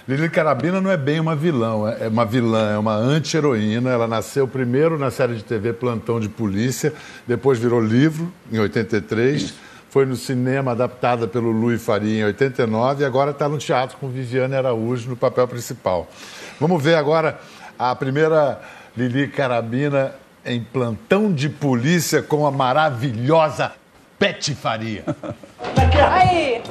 Lili 0.07 0.29
Carabina 0.29 0.79
não 0.79 0.89
é 0.89 0.95
bem 0.95 1.19
uma 1.19 1.35
vilã, 1.35 1.93
é 1.99 2.07
uma 2.07 2.23
vilã, 2.23 2.71
é 2.71 2.77
uma 2.77 2.95
anti-heroína. 2.95 3.89
Ela 3.89 4.07
nasceu 4.07 4.47
primeiro 4.47 4.97
na 4.97 5.11
série 5.11 5.35
de 5.35 5.43
TV 5.43 5.73
Plantão 5.73 6.17
de 6.17 6.29
Polícia, 6.29 6.93
depois 7.27 7.59
virou 7.59 7.81
livro 7.81 8.31
em 8.49 8.57
83, 8.57 9.41
Isso. 9.41 9.55
foi 9.89 10.05
no 10.05 10.15
cinema 10.15 10.71
adaptada 10.71 11.27
pelo 11.27 11.51
Luiz 11.51 11.83
Faria 11.83 12.21
em 12.21 12.23
89 12.23 13.03
e 13.03 13.05
agora 13.05 13.31
está 13.31 13.49
no 13.49 13.57
teatro 13.57 13.97
com 13.97 14.07
Viviane 14.07 14.55
Araújo 14.55 15.09
no 15.09 15.17
papel 15.17 15.45
principal. 15.45 16.07
Vamos 16.57 16.81
ver 16.81 16.95
agora 16.95 17.37
a 17.77 17.93
primeira 17.93 18.61
Lili 18.95 19.27
Carabina 19.27 20.15
em 20.45 20.63
Plantão 20.63 21.33
de 21.33 21.49
Polícia 21.49 22.23
com 22.23 22.47
a 22.47 22.51
maravilhosa 22.51 23.73
Pet 24.19 24.55
Faria. 24.55 25.03
Aí, 26.11 26.63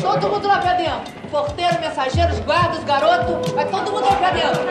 todo 0.00 0.28
mundo 0.28 0.48
lá 0.48 0.58
pra 0.58 0.72
dentro. 0.72 1.12
Porteiro, 1.30 1.80
mensageiros, 1.80 2.38
guardas, 2.40 2.82
garoto. 2.84 3.54
Vai 3.54 3.66
todo 3.66 3.92
mundo 3.92 4.04
lá 4.04 4.16
pra 4.16 4.30
dentro. 4.30 4.62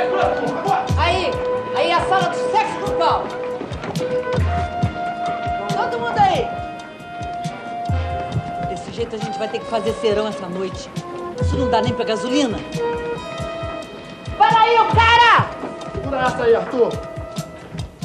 Aí, 0.98 1.32
aí 1.76 1.92
a 1.92 2.02
sala 2.02 2.30
do 2.30 2.52
sexo 2.52 2.80
grupal. 2.80 3.24
Todo 5.76 6.00
mundo 6.00 6.18
aí. 6.18 6.48
Desse 8.70 8.92
jeito 8.92 9.16
a 9.16 9.20
gente 9.20 9.38
vai 9.38 9.48
ter 9.48 9.60
que 9.60 9.66
fazer 9.66 9.94
serão 9.94 10.28
essa 10.28 10.48
noite. 10.48 10.90
Isso 11.40 11.56
não 11.56 11.70
dá 11.70 11.82
nem 11.82 11.94
pra 11.94 12.06
gasolina. 12.06 12.58
Para 14.38 14.60
aí, 14.60 14.76
o 14.80 14.86
cara! 14.88 15.50
Segura 15.94 16.22
essa 16.22 16.44
aí, 16.44 16.56
Arthur. 16.56 16.92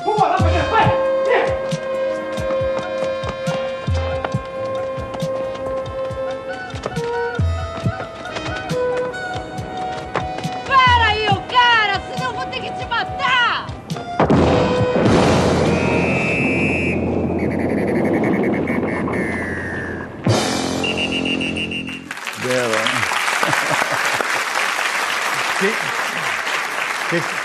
Vamos 0.04 0.20
lá, 0.20 0.36
vai! 0.70 1.67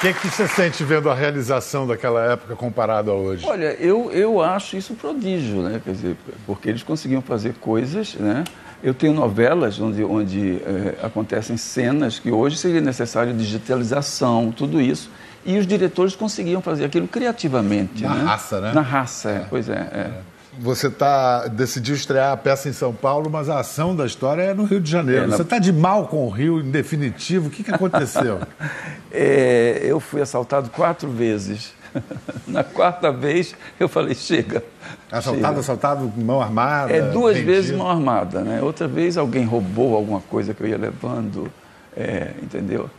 Que, 0.04 0.14
que, 0.20 0.28
você 0.28 0.48
sente 0.50 0.84
vendo 0.84 1.10
a 1.10 1.16
realização 1.16 1.88
daquela 1.88 2.34
época 2.34 2.56
comparado 2.56 3.10
a 3.10 3.14
hoje? 3.14 3.46
Olha, 3.46 3.74
eu, 3.80 4.12
eu 4.12 4.42
acho 4.42 4.76
isso 4.76 4.92
um 4.92 4.96
prodígio, 4.98 5.62
né? 5.62 5.80
Quer 5.84 5.92
dizer, 5.92 6.18
porque 6.46 6.68
eles 6.68 6.84
conseguiam 6.84 7.22
fazer 7.22 7.54
coisas, 7.54 8.16
né? 8.16 8.44
Eu 8.84 8.94
tenho 8.94 9.14
novelas 9.14 9.80
onde, 9.80 10.04
onde 10.04 10.62
é, 10.66 11.06
acontecem 11.06 11.56
cenas 11.56 12.20
que 12.20 12.30
hoje 12.30 12.58
seria 12.58 12.82
necessário 12.82 13.34
digitalização, 13.34 14.52
tudo 14.52 14.82
isso. 14.82 15.10
E 15.46 15.58
os 15.58 15.66
diretores 15.66 16.16
conseguiam 16.18 16.62
fazer 16.62 16.84
aquilo 16.84 17.08
criativamente. 17.08 18.04
Na 18.04 18.16
né? 18.16 18.24
raça, 18.26 18.60
né? 18.60 18.74
Na 18.74 18.82
raça, 18.82 19.30
é. 19.30 19.46
pois 19.50 19.70
é. 19.70 19.74
é. 19.74 20.12
Você 20.60 20.90
tá, 20.90 21.48
decidiu 21.48 21.96
estrear 21.96 22.32
a 22.32 22.38
peça 22.38 22.70
em 22.70 22.74
São 22.74 22.94
Paulo, 22.94 23.30
mas 23.30 23.50
a 23.50 23.60
ação 23.60 23.96
da 23.96 24.06
história 24.06 24.42
é 24.42 24.54
no 24.54 24.66
Rio 24.66 24.80
de 24.80 24.90
Janeiro. 24.90 25.24
É, 25.24 25.28
na... 25.28 25.36
Você 25.36 25.42
está 25.42 25.58
de 25.58 25.74
mal 25.74 26.08
com 26.08 26.26
o 26.26 26.30
Rio, 26.30 26.60
em 26.60 26.70
definitivo. 26.70 27.48
O 27.48 27.50
que, 27.50 27.64
que 27.64 27.72
aconteceu? 27.72 28.40
é, 29.12 29.82
eu 29.84 30.00
fui 30.00 30.22
assaltado 30.22 30.70
quatro 30.70 31.10
vezes. 31.10 31.74
Na 32.48 32.64
quarta 32.64 33.12
vez, 33.12 33.56
eu 33.80 33.88
falei, 33.88 34.16
chega. 34.16 34.64
Assaltado, 35.12 35.48
chega. 35.48 35.60
assaltado, 35.60 36.14
mão 36.18 36.42
armada? 36.42 36.92
É, 36.92 37.02
duas 37.02 37.36
rendido. 37.36 37.52
vezes 37.52 37.78
mão 37.78 37.90
armada, 37.90 38.42
né? 38.42 38.62
Outra 38.62 38.88
vez 38.88 39.18
alguém 39.18 39.46
roubou 39.46 39.96
alguma 39.96 40.22
coisa 40.22 40.54
que 40.54 40.62
eu 40.62 40.68
ia 40.68 40.78
levando, 40.78 41.52
é, 41.96 42.32
entendeu? 42.42 42.90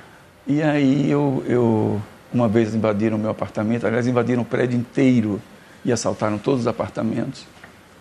E 0.47 0.63
aí 0.63 1.11
eu, 1.11 1.43
eu, 1.47 2.01
uma 2.33 2.49
vez 2.49 2.75
invadiram 2.75 3.17
o 3.17 3.21
meu 3.21 3.31
apartamento, 3.31 3.87
aliás, 3.87 4.07
invadiram 4.07 4.43
o 4.43 4.45
prédio 4.45 4.79
inteiro 4.79 5.41
e 5.85 5.93
assaltaram 5.93 6.39
todos 6.39 6.63
os 6.63 6.67
apartamentos. 6.67 7.47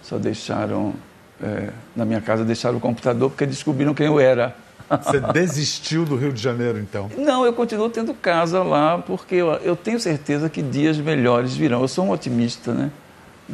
Só 0.02 0.18
deixaram, 0.18 0.94
é, 1.42 1.70
na 1.96 2.06
minha 2.06 2.22
casa, 2.22 2.44
deixaram 2.44 2.78
o 2.78 2.80
computador 2.80 3.30
porque 3.30 3.46
descobriram 3.46 3.94
quem 3.94 4.08
eu 4.08 4.20
era. 4.20 4.56
Você 4.90 5.20
desistiu 5.20 6.06
do 6.06 6.16
Rio 6.16 6.32
de 6.32 6.42
Janeiro, 6.42 6.78
então? 6.78 7.10
Não, 7.18 7.46
eu 7.46 7.54
continuo 7.54 7.90
tendo 7.90 8.14
casa 8.14 8.62
lá 8.62 8.98
porque 8.98 9.36
eu, 9.36 9.52
eu 9.56 9.76
tenho 9.76 10.00
certeza 10.00 10.50
que 10.50 10.62
dias 10.62 10.98
melhores 10.98 11.56
virão. 11.56 11.82
Eu 11.82 11.88
sou 11.88 12.06
um 12.06 12.12
otimista, 12.12 12.74
né? 12.74 12.92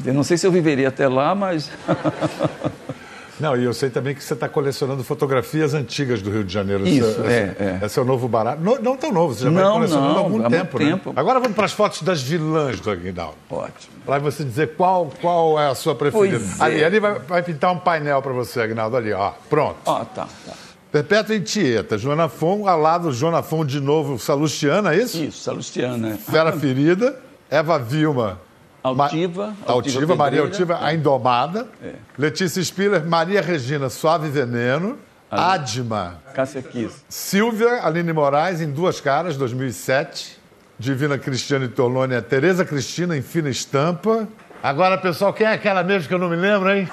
Eu 0.05 0.13
não 0.13 0.23
sei 0.23 0.37
se 0.37 0.45
eu 0.45 0.51
viveria 0.51 0.87
até 0.89 1.07
lá, 1.07 1.33
mas. 1.33 1.71
Não, 3.39 3.55
e 3.55 3.63
eu 3.63 3.73
sei 3.73 3.89
também 3.89 4.13
que 4.13 4.23
você 4.23 4.33
está 4.33 4.49
colecionando 4.49 5.03
fotografias 5.03 5.73
antigas 5.73 6.21
do 6.21 6.29
Rio 6.29 6.43
de 6.43 6.53
Janeiro. 6.53 6.85
Isso, 6.87 7.05
esse, 7.05 7.21
é, 7.21 7.79
é. 7.81 7.85
Esse 7.85 7.97
é 7.97 8.01
o 8.01 8.05
novo 8.05 8.27
barato. 8.27 8.61
Não, 8.61 8.79
não 8.79 8.97
tão 8.97 9.11
novo, 9.11 9.33
você 9.33 9.45
já 9.45 9.49
vai 9.49 9.63
Não, 9.63 9.73
colecionando 9.73 10.07
não, 10.07 10.15
há 10.15 10.19
algum 10.19 10.35
há 10.35 10.49
muito 10.49 10.51
tempo, 10.51 10.79
né? 10.79 10.85
tempo. 10.91 11.13
Agora 11.15 11.39
vamos 11.39 11.55
para 11.55 11.65
as 11.65 11.71
fotos 11.71 12.01
das 12.01 12.21
vilãs 12.21 12.79
do 12.79 12.91
Aguinaldo. 12.91 13.37
Ótimo. 13.49 13.93
Para 14.05 14.19
você 14.19 14.43
dizer 14.43 14.75
qual, 14.75 15.11
qual 15.21 15.59
é 15.59 15.69
a 15.69 15.75
sua 15.75 15.95
preferida. 15.95 16.39
Pois 16.39 16.59
é. 16.59 16.63
Ali, 16.63 16.83
ali 16.83 16.99
vai, 16.99 17.19
vai 17.19 17.43
pintar 17.43 17.71
um 17.71 17.79
painel 17.79 18.21
para 18.21 18.33
você, 18.33 18.61
Aguinaldo, 18.61 18.97
ali, 18.97 19.13
ó. 19.13 19.31
Pronto. 19.49 19.77
Ó, 19.85 20.03
tá, 20.03 20.27
tá. 20.45 20.53
Perpétua 20.91 21.35
e 21.35 21.39
Tieta, 21.39 21.97
Joana 21.99 22.27
Fon, 22.27 22.67
ao 22.67 22.79
lado, 22.79 23.11
Joana 23.11 23.43
Fon 23.43 23.63
de 23.63 23.79
novo, 23.79 24.17
Salustiana, 24.17 24.93
é 24.93 24.97
isso? 24.97 25.23
Isso, 25.23 25.43
Salustiana. 25.43 26.17
Fera 26.17 26.51
Ferida, 26.51 27.15
Eva 27.49 27.77
Vilma. 27.77 28.39
Altiva, 28.83 29.47
Ma- 29.47 29.73
Altiva 29.73 29.95
Altiva, 29.97 30.15
Maria. 30.15 30.41
Altiva, 30.41 30.79
a 30.81 30.93
Indomada. 30.93 31.67
É. 31.83 31.93
Letícia 32.17 32.63
Spiller, 32.63 33.05
Maria 33.05 33.41
Regina, 33.41 33.89
Suave 33.89 34.29
Veneno. 34.29 34.97
Adma, 35.31 36.15
Cássia 36.33 36.61
Kiss. 36.61 37.03
Silvia 37.07 37.85
Aline 37.85 38.11
Moraes, 38.11 38.61
em 38.61 38.71
Duas 38.71 38.99
Caras, 38.99 39.37
2007. 39.37 40.39
Divina 40.79 41.17
Cristiane 41.19 41.67
Torlone, 41.67 42.19
Tereza 42.21 42.63
Cristina, 42.65 43.15
em 43.15 43.21
Fina 43.21 43.49
Estampa. 43.49 44.27
Agora, 44.63 44.97
pessoal, 44.97 45.31
quem 45.33 45.45
é 45.45 45.51
aquela 45.53 45.83
mesmo 45.83 46.07
que 46.07 46.13
eu 46.13 46.17
não 46.17 46.29
me 46.29 46.35
lembro, 46.37 46.71
hein? 46.73 46.89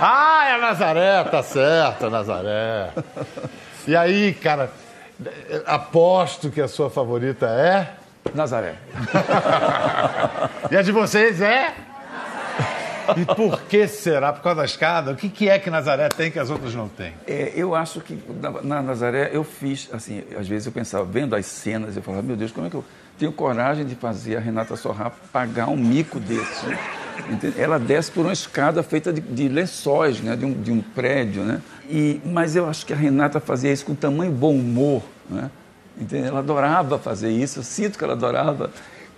Ah, 0.00 0.46
é 0.48 0.54
a 0.54 0.58
Nazaré, 0.58 1.22
tá 1.24 1.42
certo, 1.42 2.06
a 2.06 2.10
Nazaré. 2.10 2.90
E 3.86 3.94
aí, 3.94 4.32
cara, 4.32 4.70
aposto 5.66 6.50
que 6.50 6.60
a 6.60 6.66
sua 6.68 6.88
favorita 6.90 7.46
é... 7.46 7.99
Nazaré. 8.34 8.74
E 10.70 10.76
a 10.76 10.82
de 10.82 10.92
vocês 10.92 11.40
é? 11.40 11.74
E 13.16 13.24
por 13.34 13.62
que 13.62 13.88
será? 13.88 14.32
Por 14.32 14.42
causa 14.42 14.60
da 14.60 14.64
escada? 14.64 15.10
O 15.10 15.16
que, 15.16 15.28
que 15.28 15.48
é 15.48 15.58
que 15.58 15.68
Nazaré 15.68 16.08
tem 16.08 16.30
que 16.30 16.38
as 16.38 16.50
outras 16.50 16.74
não 16.74 16.88
têm? 16.88 17.12
É, 17.26 17.52
eu 17.56 17.74
acho 17.74 18.00
que 18.00 18.16
na, 18.40 18.62
na 18.62 18.82
Nazaré 18.82 19.30
eu 19.32 19.42
fiz, 19.42 19.88
assim, 19.92 20.22
às 20.38 20.46
vezes 20.46 20.66
eu 20.66 20.72
pensava, 20.72 21.04
vendo 21.04 21.34
as 21.34 21.46
cenas, 21.46 21.96
eu 21.96 22.02
falava, 22.02 22.22
meu 22.22 22.36
Deus, 22.36 22.52
como 22.52 22.66
é 22.66 22.70
que 22.70 22.76
eu 22.76 22.84
tenho 23.18 23.32
coragem 23.32 23.84
de 23.84 23.94
fazer 23.94 24.36
a 24.36 24.40
Renata 24.40 24.76
Sorra 24.76 25.12
pagar 25.32 25.68
um 25.68 25.76
mico 25.76 26.20
desse? 26.20 26.66
né? 26.66 26.78
Entende? 27.28 27.60
Ela 27.60 27.78
desce 27.78 28.10
por 28.10 28.24
uma 28.24 28.32
escada 28.32 28.82
feita 28.82 29.12
de, 29.12 29.20
de 29.20 29.48
lençóis, 29.48 30.20
né? 30.20 30.36
de, 30.36 30.44
um, 30.44 30.52
de 30.52 30.70
um 30.70 30.80
prédio, 30.80 31.42
né? 31.42 31.60
E, 31.88 32.20
mas 32.24 32.56
eu 32.56 32.68
acho 32.68 32.86
que 32.86 32.92
a 32.92 32.96
Renata 32.96 33.40
fazia 33.40 33.72
isso 33.72 33.84
com 33.84 33.94
tamanho 33.94 34.32
bom 34.32 34.54
humor, 34.54 35.02
né? 35.28 35.50
Entende? 36.00 36.28
Ela 36.28 36.38
adorava 36.38 36.98
fazer 36.98 37.30
isso, 37.30 37.58
eu 37.58 37.62
sinto 37.62 37.98
que 37.98 38.04
ela 38.04 38.14
adorava, 38.14 38.70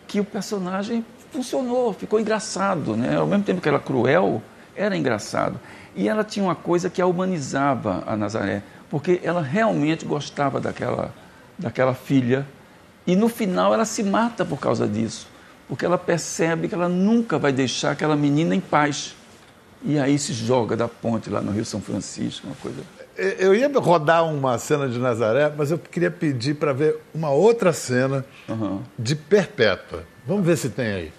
que 0.09 0.19
o 0.19 0.25
personagem 0.25 1.05
funcionou, 1.31 1.93
ficou 1.93 2.21
engraçado, 2.21 2.97
né? 2.97 3.17
Ao 3.17 3.27
mesmo 3.27 3.45
tempo 3.45 3.61
que 3.61 3.69
era 3.69 3.79
cruel, 3.79 4.43
era 4.77 4.97
engraçado. 4.97 5.59
E 5.95 6.09
ela 6.09 6.25
tinha 6.25 6.45
uma 6.45 6.55
coisa 6.55 6.91
que 6.91 7.01
a 7.01 7.07
humanizava, 7.07 8.03
a 8.07 8.17
Nazaré, 8.17 8.63
porque 8.91 9.21
ela 9.23 9.41
realmente 9.41 10.05
gostava 10.05 10.61
daquela, 10.61 11.15
daquela 11.59 11.95
filha. 11.95 12.47
E 13.07 13.15
no 13.15 13.29
final 13.29 13.73
ela 13.73 13.85
se 13.85 14.03
mata 14.03 14.45
por 14.45 14.59
causa 14.59 14.87
disso, 14.87 15.27
porque 15.69 15.85
ela 15.85 15.99
percebe 15.99 16.69
que 16.69 16.75
ela 16.75 16.89
nunca 16.89 17.39
vai 17.39 17.53
deixar 17.53 17.93
aquela 17.93 18.17
menina 18.17 18.55
em 18.55 18.61
paz. 18.61 19.15
E 19.85 19.99
aí 19.99 20.19
se 20.19 20.33
joga 20.33 20.77
da 20.77 20.89
ponte 20.89 21.31
lá 21.31 21.41
no 21.41 21.51
Rio 21.53 21.65
São 21.65 21.81
Francisco, 21.81 22.47
uma 22.47 22.57
coisa. 22.57 22.83
Eu 23.17 23.55
ia 23.55 23.69
rodar 23.79 24.25
uma 24.25 24.57
cena 24.59 24.89
de 24.89 24.99
Nazaré, 24.99 25.53
mas 25.57 25.71
eu 25.71 25.79
queria 25.79 26.11
pedir 26.11 26.55
para 26.55 26.73
ver 26.73 26.97
uma 27.15 27.31
outra 27.31 27.73
cena 27.73 28.25
de 28.99 29.15
Perpétua. 29.15 30.05
Vamos 30.27 30.47
ver 30.47 30.57
se 30.57 30.71
tem 30.71 30.87
aí. 30.87 31.13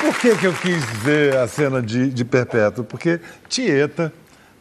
Por 0.00 0.18
que, 0.18 0.36
que 0.36 0.46
eu 0.46 0.52
quis 0.54 0.84
ver 1.02 1.36
a 1.36 1.48
cena 1.48 1.80
de, 1.80 2.10
de 2.10 2.24
Perpétua? 2.24 2.84
Porque 2.84 3.20
Tieta, 3.48 4.12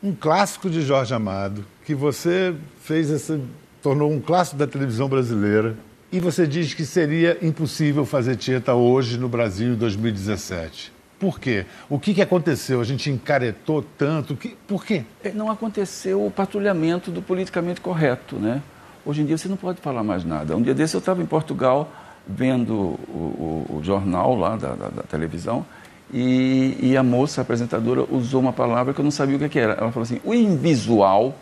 um 0.01 0.13
clássico 0.13 0.69
de 0.69 0.81
Jorge 0.81 1.13
Amado, 1.13 1.65
que 1.85 1.93
você 1.93 2.53
fez 2.81 3.11
essa. 3.11 3.39
tornou 3.81 4.11
um 4.11 4.21
clássico 4.21 4.57
da 4.57 4.67
televisão 4.67 5.07
brasileira. 5.09 5.75
E 6.11 6.19
você 6.19 6.45
diz 6.45 6.73
que 6.75 6.85
seria 6.85 7.37
impossível 7.41 8.05
fazer 8.05 8.35
Tieta 8.35 8.73
hoje 8.75 9.17
no 9.17 9.27
Brasil 9.27 9.73
em 9.73 9.75
2017. 9.75 10.93
Por 11.19 11.39
quê? 11.39 11.65
O 11.89 11.97
que, 11.97 12.13
que 12.13 12.21
aconteceu? 12.21 12.79
A 12.79 12.83
gente 12.83 13.09
encaretou 13.09 13.83
tanto? 13.97 14.35
Que- 14.35 14.55
Por 14.67 14.85
quê? 14.85 15.03
É, 15.23 15.31
não 15.31 15.49
aconteceu 15.49 16.23
o 16.25 16.29
patrulhamento 16.29 17.09
do 17.09 17.21
politicamente 17.21 17.81
correto, 17.81 18.35
né? 18.35 18.61
Hoje 19.05 19.21
em 19.21 19.25
dia 19.25 19.37
você 19.37 19.47
não 19.47 19.57
pode 19.57 19.81
falar 19.81 20.03
mais 20.03 20.23
nada. 20.23 20.55
Um 20.55 20.61
dia 20.61 20.73
desse 20.73 20.95
eu 20.95 20.99
estava 20.99 21.21
em 21.21 21.25
Portugal 21.25 21.91
vendo 22.27 22.73
o, 22.73 23.65
o- 23.69 23.77
o 23.77 23.83
jornal 23.83 24.33
lá 24.35 24.55
da, 24.55 24.75
da- 24.75 24.89
da 24.89 25.03
televisão 25.03 25.65
e, 26.13 26.77
e 26.81 26.95
a 26.95 27.03
moça, 27.03 27.41
a 27.41 27.43
apresentadora, 27.43 28.05
usou 28.09 28.39
uma 28.39 28.53
palavra 28.53 28.93
que 28.93 28.99
eu 28.99 29.03
não 29.03 29.11
sabia 29.11 29.35
o 29.35 29.39
que, 29.39 29.49
que 29.49 29.59
era. 29.59 29.73
Ela 29.73 29.91
falou 29.91 30.03
assim, 30.03 30.21
o 30.23 30.33
invisual, 30.33 31.35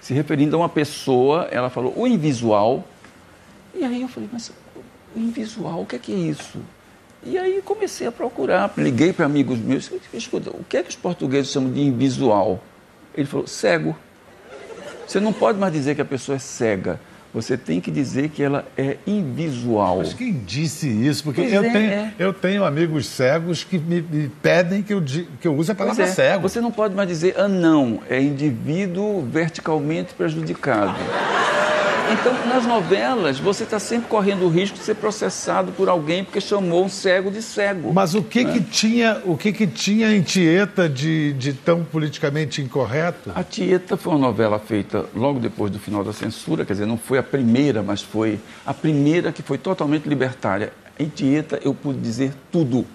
se 0.00 0.12
referindo 0.12 0.56
a 0.56 0.58
uma 0.60 0.68
pessoa, 0.68 1.48
ela 1.50 1.70
falou, 1.70 1.94
o 1.96 2.06
invisual. 2.06 2.84
E 3.74 3.84
aí 3.84 4.02
eu 4.02 4.08
falei, 4.08 4.28
mas 4.32 4.50
o 5.16 5.18
invisual, 5.18 5.82
o 5.82 5.86
que 5.86 5.96
é, 5.96 5.98
que 5.98 6.12
é 6.12 6.16
isso? 6.16 6.58
E 7.24 7.38
aí 7.38 7.62
comecei 7.62 8.06
a 8.06 8.12
procurar, 8.12 8.72
liguei 8.76 9.12
para 9.12 9.24
amigos 9.26 9.58
meus, 9.58 9.90
escuta, 10.12 10.50
o 10.50 10.64
que 10.68 10.76
é 10.76 10.82
que 10.82 10.90
os 10.90 10.96
portugueses 10.96 11.50
chamam 11.50 11.70
de 11.72 11.80
invisual? 11.80 12.62
Ele 13.14 13.26
falou, 13.26 13.46
cego. 13.46 13.96
Você 15.08 15.20
não 15.20 15.32
pode 15.32 15.58
mais 15.58 15.72
dizer 15.72 15.94
que 15.94 16.02
a 16.02 16.04
pessoa 16.04 16.36
é 16.36 16.38
cega. 16.38 17.00
Você 17.32 17.56
tem 17.56 17.80
que 17.80 17.90
dizer 17.90 18.28
que 18.28 18.42
ela 18.42 18.66
é 18.76 18.96
invisual. 19.06 19.98
Mas 19.98 20.12
quem 20.12 20.32
disse 20.32 20.86
isso? 20.88 21.24
Porque 21.24 21.42
Pois 21.42 21.52
eu, 21.52 21.62
é, 21.62 21.70
tenho, 21.70 21.90
é. 21.90 22.12
eu 22.18 22.32
tenho 22.32 22.64
amigos 22.64 23.06
cegos 23.06 23.64
que 23.64 23.78
me, 23.78 24.02
me 24.02 24.28
pedem 24.42 24.82
que 24.82 24.92
eu, 24.92 25.02
que 25.40 25.48
eu 25.48 25.54
use 25.54 25.70
a 25.72 25.74
palavra 25.74 26.04
é, 26.04 26.06
cego. 26.06 26.42
Você 26.42 26.60
não 26.60 26.70
pode 26.70 26.94
mais 26.94 27.08
dizer 27.08 27.38
anão, 27.38 28.00
é 28.08 28.20
indivíduo 28.20 29.22
verticalmente 29.22 30.14
prejudicado. 30.14 30.98
Então, 32.10 32.32
nas 32.46 32.64
novelas, 32.64 33.38
você 33.38 33.64
está 33.64 33.78
sempre 33.78 34.08
correndo 34.08 34.46
o 34.46 34.48
risco 34.48 34.78
de 34.78 34.82
ser 34.82 34.94
processado 34.94 35.72
por 35.72 35.90
alguém 35.90 36.24
porque 36.24 36.40
chamou 36.40 36.84
um 36.84 36.88
cego 36.88 37.30
de 37.30 37.42
cego. 37.42 37.92
Mas 37.92 38.14
o 38.14 38.22
que 38.22 38.44
né? 38.44 38.52
que 38.54 38.60
tinha, 38.60 39.20
o 39.26 39.36
que 39.36 39.52
que 39.52 39.66
tinha 39.66 40.14
em 40.16 40.22
Tieta 40.22 40.88
de, 40.88 41.34
de 41.34 41.52
tão 41.52 41.84
politicamente 41.84 42.62
incorreto? 42.62 43.30
A 43.34 43.44
Tieta 43.44 43.96
foi 43.96 44.14
uma 44.14 44.26
novela 44.26 44.58
feita 44.58 45.04
logo 45.14 45.38
depois 45.38 45.70
do 45.70 45.78
final 45.78 46.02
da 46.02 46.12
censura, 46.12 46.64
quer 46.64 46.72
dizer, 46.72 46.86
não 46.86 46.96
foi 46.96 47.18
a 47.18 47.22
primeira, 47.22 47.82
mas 47.82 48.00
foi 48.00 48.40
a 48.64 48.72
primeira 48.72 49.30
que 49.30 49.42
foi 49.42 49.58
totalmente 49.58 50.08
libertária. 50.08 50.72
Em 50.98 51.08
Tieta 51.08 51.60
eu 51.62 51.74
pude 51.74 51.98
dizer 52.00 52.32
tudo, 52.50 52.86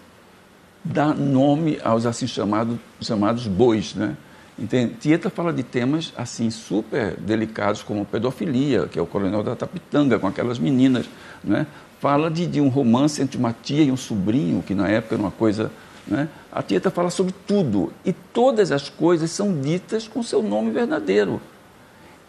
dar 0.83 1.13
nome 1.13 1.77
aos 1.83 2.07
assim 2.07 2.25
chamados, 2.25 2.77
chamados 2.99 3.47
bois, 3.47 3.93
né? 3.93 4.17
Entende? 4.57 4.93
Tieta 4.95 5.29
fala 5.29 5.51
de 5.51 5.63
temas 5.63 6.13
assim 6.15 6.49
super 6.49 7.15
delicados 7.17 7.81
como 7.81 8.05
pedofilia, 8.05 8.87
que 8.87 8.99
é 8.99 9.01
o 9.01 9.05
coronel 9.05 9.41
da 9.41 9.55
Tapitanga 9.55 10.19
com 10.19 10.27
aquelas 10.27 10.59
meninas, 10.59 11.09
né? 11.43 11.65
Fala 11.99 12.29
de, 12.29 12.45
de 12.45 12.61
um 12.61 12.67
romance 12.67 13.21
entre 13.21 13.37
uma 13.37 13.53
tia 13.53 13.83
e 13.83 13.91
um 13.91 13.97
sobrinho, 13.97 14.61
que 14.61 14.75
na 14.75 14.87
época 14.89 15.15
era 15.15 15.21
uma 15.23 15.31
coisa 15.31 15.71
né? 16.07 16.27
A 16.51 16.61
Tieta 16.61 16.91
fala 16.91 17.09
sobre 17.09 17.33
tudo 17.47 17.93
e 18.05 18.11
todas 18.11 18.71
as 18.71 18.89
coisas 18.89 19.31
são 19.31 19.59
ditas 19.59 20.07
com 20.07 20.21
seu 20.21 20.41
nome 20.41 20.71
verdadeiro. 20.71 21.41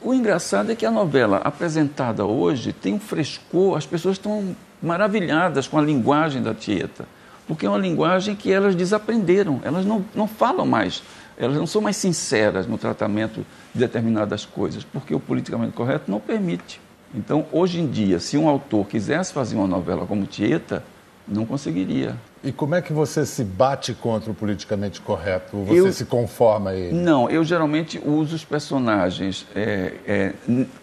O 0.00 0.12
engraçado 0.12 0.70
é 0.70 0.74
que 0.74 0.87
a 0.87 0.90
novela 0.90 1.38
apresentada 1.38 2.24
hoje 2.24 2.72
tem 2.72 2.94
um 2.94 3.00
frescor, 3.00 3.76
as 3.76 3.87
pessoas 3.87 4.16
estão 4.16 4.54
maravilhadas 4.82 5.66
com 5.66 5.78
a 5.78 5.82
linguagem 5.82 6.42
da 6.42 6.54
Tieta, 6.54 7.06
porque 7.48 7.66
é 7.66 7.68
uma 7.68 7.78
linguagem 7.78 8.37
que 8.37 8.52
elas 8.52 8.74
desaprenderam, 8.74 9.60
elas 9.64 9.84
não, 9.84 10.04
não 10.14 10.28
falam 10.28 10.66
mais, 10.66 11.02
elas 11.38 11.57
não 11.57 11.66
são 11.66 11.81
mais 11.83 11.97
sinceras 11.97 12.66
no 12.66 12.79
tratamento 12.79 13.44
de 13.75 13.81
determinadas 13.81 14.44
coisas, 14.44 14.85
porque 14.85 15.14
o 15.14 15.20
politicamente 15.20 15.73
correto 15.73 16.11
não 16.11 16.20
permite. 16.20 16.81
Então, 17.14 17.47
hoje 17.53 17.81
em 17.81 17.87
dia, 17.87 18.18
se 18.18 18.37
um 18.37 18.49
autor 18.49 18.87
quisesse 18.87 19.33
fazer 19.33 19.55
uma 19.57 19.66
novela 19.66 20.05
como 20.07 20.27
Tieta, 20.27 20.83
não 21.27 21.47
conseguiria. 21.47 22.16
E 22.42 22.53
como 22.53 22.75
é 22.75 22.83
que 22.83 22.92
você 22.92 23.25
se 23.25 23.42
bate 23.44 23.94
contra 23.94 24.31
o 24.31 24.35
politicamente 24.35 25.01
correto? 25.01 25.57
Ou 25.57 25.64
você 25.64 25.81
Eu- 25.81 25.92
se 25.92 26.05
conforma 26.05 26.70
a 26.70 26.75
ele? 26.77 26.92
Não, 26.92 27.31
eu 27.31 27.42
geralmente 27.44 27.99
uso 28.05 28.37
os 28.37 28.44
personagens 28.44 29.47
é, 29.55 29.92
é, 30.07 30.33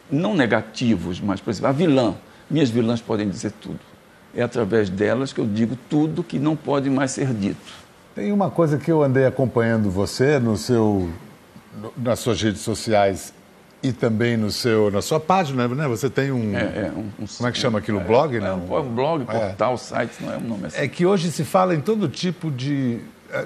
não 0.09 0.33
negativos, 0.33 1.19
mas, 1.21 1.39
por 1.39 1.51
exemplo, 1.51 1.67
a 1.69 1.71
vilã. 1.71 2.15
Minhas 2.49 2.69
vilãs 2.69 2.99
podem 3.01 3.29
dizer 3.29 3.51
tudo. 3.61 3.79
é 4.33 4.41
através 4.41 4.89
delas 4.89 5.33
que 5.33 5.41
eu 5.41 5.45
digo 5.45 5.77
tudo 5.89 6.23
que 6.23 6.39
não 6.39 6.55
pode 6.55 6.89
mais 6.89 7.11
ser 7.11 7.33
dito. 7.33 7.73
Tem 8.15 8.31
uma 8.31 8.49
coisa 8.49 8.77
que 8.77 8.91
eu 8.91 9.01
andei 9.03 9.25
acompanhando 9.25 9.89
você 9.89 10.37
no 10.39 10.57
seu, 10.57 11.09
no- 11.79 11.93
nas 11.95 12.19
suas 12.19 12.41
redes 12.41 12.61
sociais 12.61 13.33
e 13.81 13.91
também 13.93 14.35
no 14.35 14.51
seu, 14.51 14.91
na 14.91 15.01
sua 15.01 15.19
página, 15.19 15.67
né? 15.67 15.87
Você 15.87 16.09
tem 16.09 16.31
um. 16.31 16.55
É, 16.55 16.61
é 16.87 16.91
um, 16.95 17.23
um- 17.23 17.25
Como 17.37 17.47
é 17.47 17.51
que 17.51 17.57
chama 17.57 17.79
aquilo? 17.79 17.99
Blog, 18.01 18.35
É, 18.35 18.39
né? 18.41 18.51
um, 18.53 18.77
um 18.79 18.93
blog, 18.93 19.23
É. 19.23 19.25
portal, 19.25 19.77
site, 19.77 20.11
não 20.21 20.33
é 20.33 20.37
um 20.37 20.41
nome 20.41 20.65
assim. 20.67 20.77
É 20.81 20.87
que 20.87 21.05
hoje 21.05 21.31
se 21.31 21.43
fala 21.45 21.73
em 21.73 21.81
todo 21.81 22.07
tipo 22.09 22.51
de. 22.51 22.99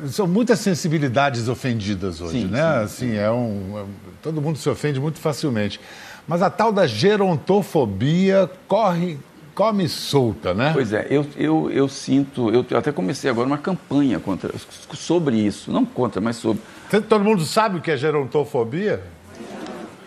São 0.08 0.26
muitas 0.26 0.60
sensibilidades 0.62 1.48
ofendidas 1.48 2.20
hoje, 2.20 2.42
Sim, 2.42 2.48
né? 2.48 2.60
sim. 2.80 2.84
Assim, 2.84 3.16
é 3.18 3.30
um, 3.30 3.78
é 3.78 3.82
um- 3.84 4.16
Todo 4.24 4.42
mundo 4.42 4.58
se 4.58 4.68
ofende 4.68 5.00
muito 5.00 5.20
facilmente. 5.20 5.80
Mas 6.28 6.42
a 6.42 6.50
tal 6.50 6.72
da 6.72 6.88
gerontofobia 6.88 8.50
corre, 8.68 9.20
come 9.56 9.88
solta, 9.88 10.54
né? 10.54 10.72
Pois 10.74 10.92
é, 10.92 11.08
eu, 11.10 11.26
eu, 11.38 11.72
eu 11.72 11.88
sinto, 11.88 12.52
eu 12.52 12.78
até 12.78 12.92
comecei 12.92 13.30
agora 13.30 13.48
uma 13.48 13.58
campanha 13.58 14.20
contra, 14.20 14.52
sobre 14.94 15.38
isso, 15.38 15.72
não 15.72 15.86
contra, 15.86 16.20
mas 16.20 16.36
sobre. 16.36 16.62
Todo 17.08 17.24
mundo 17.24 17.44
sabe 17.46 17.78
o 17.78 17.82
que 17.82 17.90
é 17.90 17.98
gerontofobia? 17.98 19.02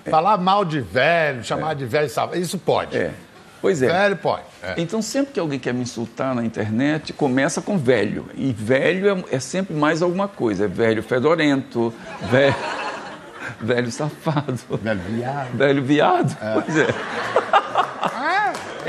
Falar 0.08 0.36
mal 0.38 0.64
de 0.64 0.80
velho, 0.80 1.42
chamar 1.42 1.74
de 1.74 1.86
velho, 1.86 2.08
isso 2.34 2.58
pode. 2.58 2.96
É. 2.96 3.12
Pois 3.60 3.82
é. 3.82 3.88
Velho 3.88 4.16
pode. 4.16 4.42
é. 4.62 4.74
Então, 4.76 5.02
sempre 5.02 5.32
que 5.32 5.40
alguém 5.40 5.58
quer 5.58 5.74
me 5.74 5.82
insultar 5.82 6.34
na 6.34 6.44
internet, 6.44 7.12
começa 7.12 7.60
com 7.60 7.76
velho. 7.76 8.26
E 8.34 8.52
velho 8.52 9.08
é, 9.08 9.36
é 9.36 9.40
sempre 9.40 9.74
mais 9.74 10.00
alguma 10.00 10.28
coisa. 10.28 10.66
É 10.66 10.68
velho 10.68 11.02
fedorento, 11.02 11.92
velho, 12.30 12.54
velho 13.60 13.90
safado. 13.90 14.58
Velho 14.80 15.00
viado. 15.00 15.56
Velho 15.56 15.82
viado? 15.82 16.36
Pois 16.54 16.76
é. 16.76 16.86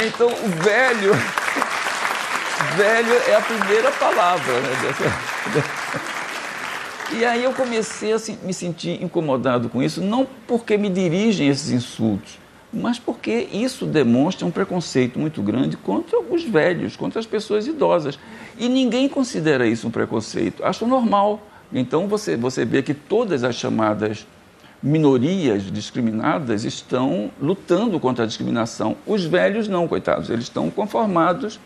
Então, 0.05 0.27
o 0.27 0.49
velho. 0.63 1.11
Velho 2.75 3.13
é 3.27 3.35
a 3.35 3.41
primeira 3.41 3.89
palavra, 3.91 4.53
né? 4.59 4.69
dessa- 4.81 5.11
E 7.17 7.25
aí 7.25 7.43
eu 7.43 7.53
comecei 7.53 8.13
a 8.13 8.17
me 8.43 8.53
sentir 8.53 9.01
incomodado 9.01 9.69
com 9.69 9.81
isso, 9.81 10.01
não 10.01 10.27
porque 10.45 10.77
me 10.77 10.89
dirigem 10.89 11.47
esses 11.47 11.71
insultos, 11.71 12.37
mas 12.71 12.99
porque 12.99 13.47
isso 13.51 13.85
demonstra 13.85 14.45
um 14.45 14.51
preconceito 14.51 15.17
muito 15.17 15.41
grande 15.41 15.77
contra 15.77 16.19
os 16.19 16.43
velhos, 16.43 16.95
contra 16.97 17.19
as 17.19 17.25
pessoas 17.25 17.65
idosas. 17.65 18.19
E 18.57 18.67
ninguém 18.69 19.07
considera 19.09 19.65
isso 19.65 19.87
um 19.87 19.91
preconceito, 19.91 20.63
acha 20.63 20.85
normal. 20.85 21.41
Então 21.73 22.07
você, 22.07 22.35
você 22.37 22.65
vê 22.65 22.83
que 22.83 22.93
todas 22.93 23.43
as 23.43 23.55
chamadas 23.55 24.27
minorias 24.81 25.63
discriminadas 25.63 26.63
estão 26.63 27.29
lutando 27.41 27.99
contra 27.99 28.23
a 28.23 28.27
discriminação. 28.27 28.95
Os 29.05 29.25
velhos 29.25 29.67
não, 29.67 29.87
coitados, 29.87 30.29
eles 30.29 30.45
estão 30.45 30.69
conformados 30.69 31.59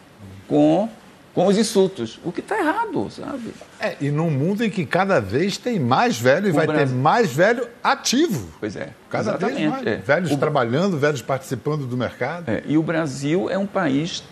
com, 0.48 0.90
com 1.34 1.46
os 1.48 1.58
insultos, 1.58 2.20
o 2.24 2.32
que 2.32 2.40
está 2.40 2.58
errado, 2.60 3.08
sabe? 3.12 3.54
É, 3.80 3.96
e 4.02 4.10
num 4.10 4.30
mundo 4.32 4.64
em 4.64 4.70
que 4.70 4.86
cada 4.86 5.20
vez 5.20 5.58
tem 5.58 5.80
mais 5.80 6.20
velho 6.20 6.48
e 6.48 6.52
O 6.52 6.54
vai 6.54 6.66
ter 6.68 6.74
Brasil- 6.74 6.98
mais 6.98 7.32
velho 7.34 7.68
ativo. 7.84 8.50
Pois 8.60 8.76
é, 8.76 8.90
Cada 9.10 9.38
vez 9.38 9.70
mais. 9.70 9.86
é. 9.88 9.96
Velhos 9.98 10.32
O- 10.32 10.38
trabalhando, 10.38 10.98
velhos 10.98 11.22
participando 11.22 11.86
do 11.86 11.96
mercado. 11.96 12.50
É, 12.50 12.64
e 12.66 12.78
o 12.78 12.84
Brasil 12.84 13.50
é 13.50 13.58
um 13.58 13.68
país 13.68 14.24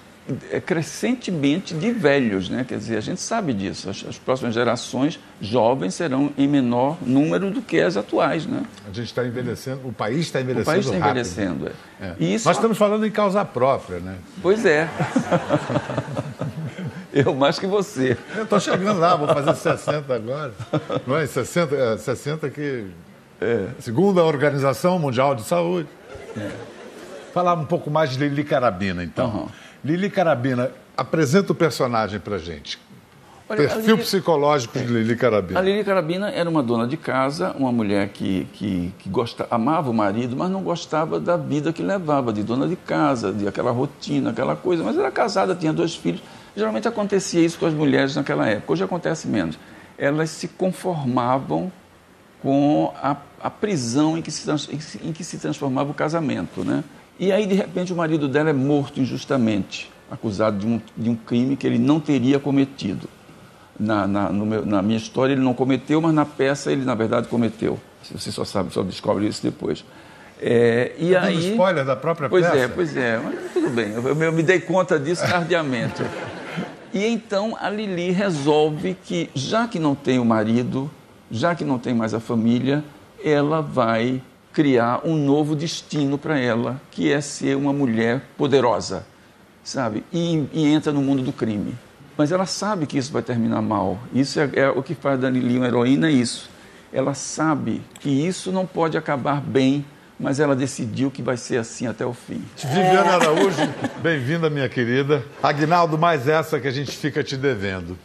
crescentemente 0.65 1.73
de 1.73 1.91
velhos, 1.91 2.49
né? 2.49 2.63
Quer 2.67 2.77
dizer, 2.77 2.97
a 2.97 3.01
gente 3.01 3.19
sabe 3.19 3.53
disso. 3.53 3.89
As, 3.89 4.05
as 4.07 4.17
próximas 4.17 4.53
gerações 4.53 5.19
jovens 5.41 5.95
serão 5.95 6.31
em 6.37 6.47
menor 6.47 6.97
número 7.01 7.49
do 7.49 7.61
que 7.61 7.79
as 7.79 7.97
atuais, 7.97 8.45
né? 8.45 8.63
A 8.89 8.93
gente 8.93 9.07
está 9.07 9.25
envelhecendo, 9.25 9.87
o 9.87 9.91
país 9.91 10.19
está 10.21 10.39
O 10.39 10.41
envelhecendo 10.43 10.65
país 10.65 10.85
está 10.85 10.97
rápido. 10.97 11.09
envelhecendo. 11.09 11.71
É. 11.99 12.05
É. 12.05 12.15
E 12.19 12.35
isso, 12.35 12.47
Nós 12.47 12.57
estamos 12.57 12.77
falando 12.77 13.05
em 13.05 13.11
causa 13.11 13.43
própria, 13.43 13.99
né? 13.99 14.15
Pois 14.41 14.65
é. 14.65 14.87
Eu 17.13 17.35
mais 17.35 17.59
que 17.59 17.67
você. 17.67 18.17
Eu 18.35 18.43
estou 18.43 18.59
chegando 18.59 18.99
lá, 18.99 19.15
vou 19.17 19.27
fazer 19.27 19.53
60 19.53 20.13
agora. 20.15 20.53
Não 21.05 21.17
é? 21.17 21.25
60, 21.25 21.75
é, 21.75 21.97
60 21.97 22.49
que. 22.49 22.85
Segundo 23.79 24.21
a 24.21 24.23
Organização 24.23 24.97
Mundial 24.97 25.35
de 25.35 25.43
Saúde. 25.43 25.89
Falar 27.33 27.55
um 27.55 27.65
pouco 27.65 27.89
mais 27.89 28.11
de 28.11 28.17
Lili 28.19 28.43
Carabina, 28.43 29.03
então. 29.03 29.25
Aham. 29.27 29.47
Lili 29.83 30.09
Carabina, 30.09 30.71
apresenta 30.95 31.51
o 31.51 31.55
personagem 31.55 32.19
pra 32.19 32.37
gente. 32.37 32.77
Olha, 33.49 33.57
Perfil 33.67 33.95
Lili- 33.95 34.03
psicológico 34.03 34.79
de 34.79 34.85
Lili 34.85 35.15
Carabina. 35.15 35.59
A 35.59 35.63
Lili 35.63 35.83
Carabina 35.83 36.29
era 36.29 36.49
uma 36.49 36.63
dona 36.63 36.87
de 36.87 36.95
casa, 36.95 37.51
uma 37.57 37.71
mulher 37.71 38.09
que, 38.09 38.47
que, 38.53 38.93
que 38.99 39.09
gosta, 39.09 39.45
amava 39.51 39.89
o 39.89 39.93
marido, 39.93 40.35
mas 40.37 40.49
não 40.49 40.61
gostava 40.63 41.19
da 41.19 41.35
vida 41.35 41.73
que 41.73 41.81
levava, 41.83 42.31
de 42.31 42.43
dona 42.43 42.67
de 42.67 42.75
casa, 42.77 43.33
de 43.33 43.47
aquela 43.47 43.71
rotina, 43.71 44.29
aquela 44.29 44.55
coisa. 44.55 44.83
Mas 44.83 44.97
era 44.97 45.11
casada, 45.11 45.53
tinha 45.55 45.73
dois 45.73 45.95
filhos. 45.95 46.21
Geralmente 46.55 46.87
acontecia 46.87 47.41
isso 47.41 47.57
com 47.59 47.65
as 47.65 47.73
mulheres 47.73 48.15
naquela 48.15 48.47
época. 48.47 48.71
Hoje 48.73 48.83
acontece 48.83 49.27
menos. 49.27 49.57
Elas 49.97 50.29
se 50.29 50.47
conformavam 50.47 51.71
com 52.41 52.93
a, 53.01 53.15
a 53.41 53.49
prisão 53.49 54.17
em 54.17 54.21
que, 54.21 54.31
se, 54.31 54.45
trans- 54.45 54.69
em 54.71 54.77
que 54.77 54.83
se- 54.83 54.99
em 55.03 55.11
que 55.11 55.23
se 55.23 55.37
transformava 55.37 55.91
o 55.91 55.93
casamento. 55.93 56.63
Né? 56.63 56.83
E 57.21 57.31
aí, 57.31 57.45
de 57.45 57.53
repente, 57.53 57.93
o 57.93 57.95
marido 57.95 58.27
dela 58.27 58.49
é 58.49 58.53
morto 58.53 58.99
injustamente, 58.99 59.91
acusado 60.09 60.57
de 60.57 60.65
um, 60.65 60.81
de 60.97 61.07
um 61.11 61.15
crime 61.15 61.55
que 61.55 61.67
ele 61.67 61.77
não 61.77 61.99
teria 61.99 62.39
cometido. 62.39 63.07
Na, 63.79 64.07
na, 64.07 64.29
meu- 64.31 64.65
na 64.65 64.81
minha 64.81 64.97
história, 64.97 65.33
ele 65.33 65.41
não 65.41 65.53
cometeu, 65.53 66.01
mas 66.01 66.15
na 66.15 66.25
peça, 66.25 66.71
ele, 66.71 66.83
na 66.83 66.95
verdade, 66.95 67.27
cometeu. 67.27 67.79
Você 68.11 68.31
só 68.31 68.43
sabe, 68.43 68.73
só 68.73 68.81
descobre 68.81 69.27
isso 69.27 69.43
depois. 69.43 69.85
É, 70.41 70.93
e 70.97 71.11
Tá 71.11 71.21
aí, 71.21 71.51
spoiler 71.51 71.85
da 71.85 71.95
própria 71.95 72.27
pois 72.27 72.43
peça? 72.43 72.57
é, 72.57 72.67
pois 72.67 72.97
é, 72.97 73.19
mas 73.23 73.53
tudo 73.53 73.69
bem, 73.69 73.91
eu, 73.91 74.01
eu 74.23 74.31
me 74.31 74.41
dei 74.41 74.59
conta 74.59 74.99
disso 74.99 75.21
tardiamente. 75.21 76.01
E 76.91 77.05
então 77.05 77.55
a 77.61 77.69
Lili 77.69 78.09
resolve 78.09 78.97
que, 79.05 79.29
já 79.35 79.67
que 79.67 79.77
não 79.77 79.93
tem 79.93 80.17
o 80.17 80.25
marido, 80.25 80.89
já 81.29 81.53
que 81.53 81.63
não 81.63 81.77
tem 81.77 81.93
mais 81.93 82.15
a 82.15 82.19
família, 82.19 82.83
ela 83.23 83.61
vai 83.61 84.19
criar 84.53 85.01
um 85.05 85.15
novo 85.15 85.55
destino 85.55 86.17
para 86.17 86.37
ela, 86.37 86.81
que 86.91 87.11
é 87.11 87.21
ser 87.21 87.55
uma 87.55 87.71
mulher 87.71 88.21
poderosa, 88.37 89.05
sabe? 89.63 90.03
E, 90.11 90.47
e 90.53 90.67
entra 90.67 90.91
no 90.91 91.01
mundo 91.01 91.23
do 91.23 91.31
crime. 91.31 91.75
Mas 92.17 92.31
ela 92.31 92.45
sabe 92.45 92.85
que 92.85 92.97
isso 92.97 93.11
vai 93.11 93.21
terminar 93.21 93.61
mal. 93.61 93.97
Isso 94.13 94.39
é, 94.39 94.49
é 94.53 94.69
o 94.69 94.83
que 94.83 94.93
faz 94.93 95.19
da 95.19 95.29
Lili 95.29 95.57
uma 95.57 95.67
heroína, 95.67 96.07
é 96.07 96.11
isso. 96.11 96.49
Ela 96.93 97.13
sabe 97.13 97.81
que 97.99 98.09
isso 98.09 98.51
não 98.51 98.65
pode 98.65 98.97
acabar 98.97 99.39
bem, 99.39 99.85
mas 100.19 100.39
ela 100.39 100.55
decidiu 100.55 101.09
que 101.09 101.21
vai 101.21 101.37
ser 101.37 101.57
assim 101.57 101.87
até 101.87 102.05
o 102.05 102.13
fim. 102.13 102.43
Viviane 102.57 103.09
Araújo, 103.09 103.57
bem-vinda, 104.03 104.49
minha 104.49 104.67
querida. 104.69 105.23
Agnaldo, 105.41 105.97
mais 105.97 106.27
essa 106.27 106.59
que 106.59 106.67
a 106.67 106.71
gente 106.71 106.91
fica 106.91 107.23
te 107.23 107.37
devendo. 107.37 107.97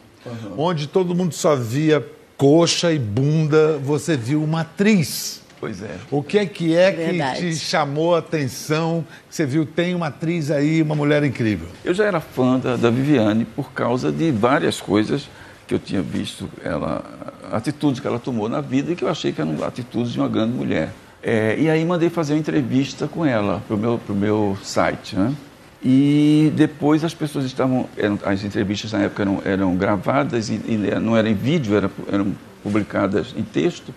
Onde 0.56 0.86
todo 0.86 1.14
mundo 1.14 1.34
só 1.34 1.54
via 1.54 2.04
coxa 2.36 2.92
e 2.92 2.98
bunda, 2.98 3.78
você 3.78 4.16
viu 4.16 4.42
uma 4.42 4.60
atriz. 4.60 5.42
Pois 5.58 5.82
é. 5.82 5.96
O 6.10 6.22
que 6.22 6.38
é 6.38 6.46
que 6.46 6.76
é 6.76 6.92
que 6.92 6.98
Verdade. 6.98 7.40
te 7.40 7.56
chamou 7.56 8.14
a 8.14 8.18
atenção? 8.18 9.04
Que 9.28 9.34
você 9.34 9.46
viu, 9.46 9.64
tem 9.64 9.94
uma 9.94 10.08
atriz 10.08 10.50
aí, 10.50 10.82
uma 10.82 10.94
mulher 10.94 11.24
incrível. 11.24 11.68
Eu 11.84 11.94
já 11.94 12.04
era 12.04 12.20
fã 12.20 12.58
da, 12.58 12.76
da 12.76 12.90
Viviane 12.90 13.44
por 13.44 13.72
causa 13.72 14.12
de 14.12 14.30
várias 14.30 14.80
coisas 14.80 15.28
que 15.66 15.74
eu 15.74 15.78
tinha 15.78 16.00
visto, 16.00 16.48
ela, 16.62 17.04
atitudes 17.50 18.00
que 18.00 18.06
ela 18.06 18.18
tomou 18.18 18.48
na 18.48 18.60
vida 18.60 18.92
e 18.92 18.96
que 18.96 19.02
eu 19.02 19.08
achei 19.08 19.32
que 19.32 19.40
eram 19.40 19.64
atitudes 19.64 20.12
de 20.12 20.20
uma 20.20 20.28
grande 20.28 20.52
mulher. 20.52 20.90
É, 21.22 21.56
e 21.58 21.68
aí 21.68 21.84
mandei 21.84 22.08
fazer 22.08 22.34
uma 22.34 22.38
entrevista 22.38 23.08
com 23.08 23.26
ela 23.26 23.60
para 23.66 23.74
o 23.74 23.78
meu, 23.78 23.98
pro 23.98 24.14
meu 24.14 24.56
site. 24.62 25.16
Né? 25.16 25.34
E 25.82 26.52
depois 26.54 27.02
as 27.02 27.14
pessoas 27.14 27.44
estavam. 27.44 27.88
Eram, 27.96 28.18
as 28.24 28.44
entrevistas 28.44 28.92
na 28.92 29.00
época 29.00 29.22
eram, 29.22 29.42
eram 29.44 29.76
gravadas 29.76 30.48
e, 30.48 30.60
e 30.66 30.76
não 31.00 31.16
eram 31.16 31.28
em 31.28 31.34
vídeo, 31.34 31.76
eram, 31.76 31.90
eram 32.12 32.32
publicadas 32.62 33.34
em 33.36 33.42
texto. 33.42 33.92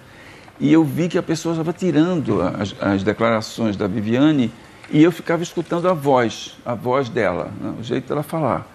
E 0.60 0.72
eu 0.74 0.84
vi 0.84 1.08
que 1.08 1.18
a 1.18 1.24
pessoa 1.24 1.54
estava 1.54 1.72
tirando 1.72 2.42
as, 2.42 2.76
as 2.82 3.04
declarações 3.04 3.78
da 3.78 3.88
Viviane 3.88 4.52
e 4.92 5.02
eu 5.02 5.12
ficava 5.12 5.42
escutando 5.42 5.88
a 5.88 5.94
voz, 5.94 6.58
a 6.66 6.74
voz 6.74 7.10
dela, 7.10 7.52
né, 7.62 7.74
o 7.80 7.84
jeito 7.84 8.10
dela 8.10 8.24
falar. 8.24 8.68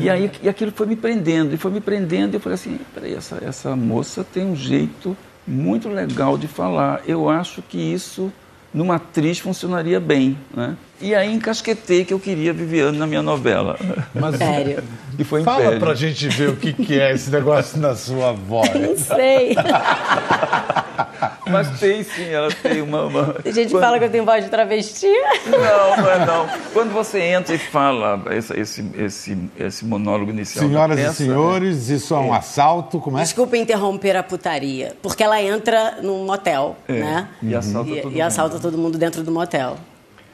E 0.00 0.10
aí 0.10 0.30
e 0.42 0.48
aquilo 0.48 0.72
foi 0.72 0.86
me 0.86 0.96
prendendo, 0.96 1.54
e 1.54 1.56
foi 1.56 1.70
me 1.70 1.80
prendendo, 1.80 2.34
e 2.34 2.36
eu 2.36 2.40
falei 2.40 2.54
assim, 2.54 2.80
peraí, 2.92 3.14
essa, 3.14 3.38
essa 3.44 3.76
moça 3.76 4.24
tem 4.24 4.44
um 4.44 4.56
jeito 4.56 5.16
muito 5.46 5.88
legal 5.88 6.36
de 6.36 6.48
falar. 6.48 7.00
Eu 7.06 7.30
acho 7.30 7.62
que 7.62 7.78
isso, 7.78 8.32
numa 8.74 8.96
atriz, 8.96 9.38
funcionaria 9.38 10.00
bem. 10.00 10.36
Né? 10.52 10.76
E 11.00 11.14
aí 11.14 11.32
encasquetei 11.32 12.04
que 12.04 12.12
eu 12.12 12.18
queria 12.18 12.52
Viviane 12.52 12.98
na 12.98 13.06
minha 13.06 13.22
novela. 13.22 13.78
Mas 14.14 14.36
Sério. 14.36 14.82
E 15.18 15.24
foi 15.24 15.42
fala 15.42 15.60
Império. 15.64 15.80
pra 15.80 15.94
gente 15.94 16.26
ver 16.26 16.48
o 16.48 16.56
que, 16.56 16.72
que 16.72 16.98
é 16.98 17.12
esse 17.12 17.30
negócio 17.30 17.78
na 17.78 17.94
sua 17.94 18.32
voz. 18.32 18.72
Não 18.74 18.96
sei. 18.96 19.54
Mas 21.50 21.78
tem 21.80 22.02
sim, 22.02 22.28
ela 22.28 22.48
tem 22.50 22.82
uma... 22.82 23.04
uma... 23.06 23.36
A 23.44 23.50
gente 23.50 23.70
Quando- 23.70 23.82
fala 23.82 23.98
que 23.98 24.04
eu 24.04 24.10
tenho 24.10 24.24
voz 24.24 24.44
de 24.44 24.50
travesti. 24.50 25.06
Não, 25.46 26.02
não 26.02 26.10
é 26.10 26.26
não. 26.26 26.46
Quando 26.72 26.92
você 26.92 27.20
entra 27.20 27.54
e 27.54 27.58
fala 27.58 28.22
esse, 28.30 28.58
esse, 28.58 28.90
esse, 28.96 29.38
esse 29.58 29.84
monólogo 29.84 30.30
inicial. 30.30 30.66
Senhoras 30.66 30.98
e 30.98 31.02
peça, 31.02 31.14
senhores, 31.14 31.88
isso 31.88 32.14
é 32.14 32.18
um 32.18 32.32
assalto, 32.32 33.00
como 33.00 33.18
é? 33.18 33.22
Desculpa 33.22 33.56
interromper 33.56 34.16
a 34.16 34.22
putaria. 34.22 34.94
Porque 35.02 35.22
ela 35.22 35.40
entra 35.42 35.98
num 36.02 36.24
motel, 36.24 36.76
né? 36.88 37.28
E 37.42 37.54
assalta 37.54 37.90
E, 37.90 37.96
todo 38.00 38.10
e 38.10 38.14
mundo. 38.14 38.20
assalta 38.22 38.58
todo 38.58 38.78
mundo 38.78 38.98
dentro 38.98 39.22
do 39.22 39.30
motel. 39.32 39.76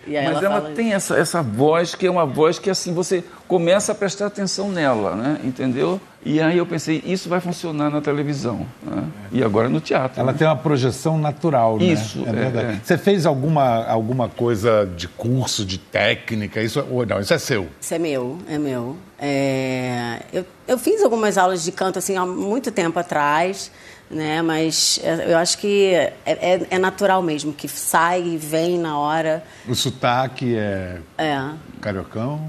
E 0.09 0.16
aí 0.16 0.25
Mas 0.25 0.42
ela 0.42 0.57
ela, 0.57 0.71
tem 0.71 0.94
essa, 0.94 1.16
essa 1.16 1.42
voz 1.42 1.94
que 1.94 2.07
é 2.07 2.11
uma 2.11 2.25
voz 2.25 2.59
que 2.59 2.71
assim 2.71 2.94
você 2.94 3.23
começa 3.47 3.92
a 3.92 3.94
prestar 3.94 4.27
atenção 4.27 4.71
nela, 4.71 5.14
né? 5.14 5.38
Entendeu? 5.44 6.01
E 6.25 6.40
aí 6.40 6.59
eu 6.59 6.66
pensei, 6.66 7.03
isso 7.07 7.29
vai 7.29 7.40
funcionar 7.40 7.90
na 7.90 8.01
televisão. 8.01 8.66
Né? 8.83 9.05
E 9.31 9.42
agora 9.42 9.68
no 9.68 9.81
teatro. 9.81 10.21
Ela 10.21 10.33
né? 10.33 10.38
tem 10.38 10.47
uma 10.47 10.57
projeção 10.57 11.18
natural, 11.18 11.79
né? 11.79 11.85
Isso, 11.85 12.25
é 12.27 12.29
é, 12.29 12.33
verdade. 12.33 12.66
é. 12.77 12.81
Você 12.83 12.99
fez 12.99 13.27
alguma, 13.27 13.85
alguma 13.85 14.29
coisa 14.29 14.90
de 14.97 15.07
curso, 15.07 15.64
de 15.64 15.79
técnica? 15.79 16.61
Isso, 16.61 16.85
ou 16.90 17.07
não, 17.07 17.21
isso 17.21 17.33
é 17.33 17.38
seu. 17.38 17.68
Isso 17.81 17.94
é 17.94 17.99
meu, 17.99 18.38
é 18.49 18.59
meu. 18.59 18.97
É, 19.18 20.23
eu, 20.33 20.44
eu 20.66 20.79
fiz 20.79 21.03
algumas 21.03 21.37
aulas 21.37 21.62
de 21.64 21.73
canto 21.73 21.99
assim 21.99 22.16
há 22.16 22.25
muito 22.25 22.71
tempo 22.71 22.99
atrás, 22.99 23.71
né? 24.11 24.40
Mas 24.42 24.99
é, 25.03 25.33
eu 25.33 25.37
acho 25.38 25.59
que 25.59 25.92
é, 25.94 26.12
é- 26.27 26.66
é 26.71 26.79
natural 26.79 27.23
mesmo, 27.23 27.53
que 27.53 27.68
sai 27.68 28.23
e 28.23 28.37
vem 28.37 28.79
na 28.79 28.99
hora. 28.99 29.42
O 29.68 29.75
sotaque 29.75 30.57
é 30.57 30.97
É, 31.18 31.40
cariocão. 31.81 32.40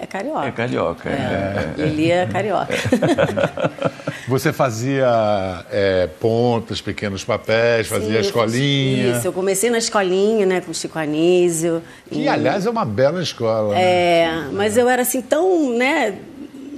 é 0.00 0.06
carioca. 0.06 0.46
É 0.46 0.50
carioca. 0.50 1.08
É. 1.08 1.74
É, 1.78 1.82
Ele 1.82 2.10
é 2.10 2.26
carioca. 2.26 2.74
Você 4.28 4.52
fazia 4.52 5.64
é, 5.70 6.08
pontas, 6.20 6.80
pequenos 6.80 7.22
papéis, 7.24 7.86
fazia 7.86 8.14
Sim, 8.20 8.26
escolinha. 8.28 9.12
Isso, 9.16 9.28
eu 9.28 9.32
comecei 9.32 9.70
na 9.70 9.78
escolinha, 9.78 10.44
né, 10.44 10.60
com 10.60 10.72
o 10.72 10.74
Chico 10.74 10.98
Anísio. 10.98 11.80
Que, 12.10 12.22
E- 12.22 12.28
aliás, 12.28 12.66
é 12.66 12.70
uma 12.70 12.84
bela 12.84 13.22
escola. 13.22 13.74
né? 13.74 13.80
É, 13.82 14.28
mas 14.52 14.76
eu 14.76 14.88
era 14.88 15.02
assim 15.02 15.22
tão, 15.22 15.76
né, 15.76 16.16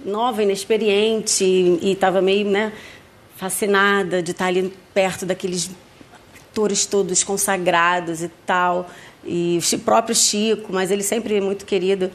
nova, 0.05 0.43
inexperiente 0.43 1.43
e 1.45 1.93
estava 1.93 2.21
meio, 2.21 2.47
né, 2.49 2.71
fascinada 3.39 4.21
de 4.21 4.33
estar 4.33 4.47
ali 4.47 4.75
perto 4.93 5.25
daqueles 5.25 5.71
atores 6.51 6.85
todos 6.85 7.23
consagrados 7.23 8.21
e 8.21 8.29
tal. 8.45 8.91
E 9.25 9.61
o 9.73 9.79
próprio 9.79 10.15
Chico, 10.15 10.73
mas 10.73 10.91
ele 10.91 11.05
sempre 11.05 11.41
muito 11.41 11.65
querido. 11.65 12.11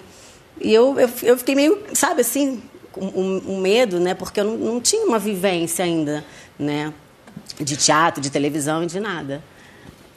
E 0.59 0.73
eu, 0.73 0.99
eu, 0.99 1.09
eu 1.23 1.37
fiquei 1.37 1.55
meio, 1.55 1.81
sabe, 1.93 2.21
assim, 2.21 2.61
com 2.91 3.05
um, 3.05 3.53
um 3.53 3.61
medo, 3.61 3.99
né, 3.99 4.13
porque 4.13 4.39
eu 4.39 4.43
não, 4.43 4.57
não 4.57 4.81
tinha 4.81 5.05
uma 5.05 5.17
vivência 5.17 5.83
ainda, 5.83 6.23
né, 6.59 6.93
de 7.59 7.75
teatro, 7.77 8.21
de 8.21 8.29
televisão 8.29 8.83
e 8.83 8.85
de 8.85 8.99
nada. 8.99 9.41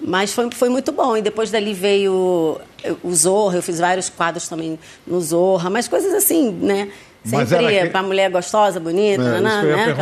Mas 0.00 0.34
foi, 0.34 0.50
foi 0.50 0.68
muito 0.68 0.92
bom. 0.92 1.16
E 1.16 1.22
depois 1.22 1.50
dali 1.50 1.72
veio 1.72 2.60
o 3.02 3.14
Zorra, 3.14 3.56
eu 3.56 3.62
fiz 3.62 3.78
vários 3.78 4.10
quadros 4.10 4.48
também 4.48 4.78
no 5.06 5.20
Zorra, 5.20 5.70
mas 5.70 5.88
coisas 5.88 6.12
assim, 6.12 6.50
né? 6.50 6.90
Mas 7.26 7.48
Sempre 7.48 7.80
que- 7.80 7.90
para 7.90 8.02
mulher 8.02 8.30
gostosa, 8.30 8.78
bonita, 8.78 9.22
É, 9.22 9.40
né? 9.40 9.62
ia 9.64 9.76
né? 9.86 9.94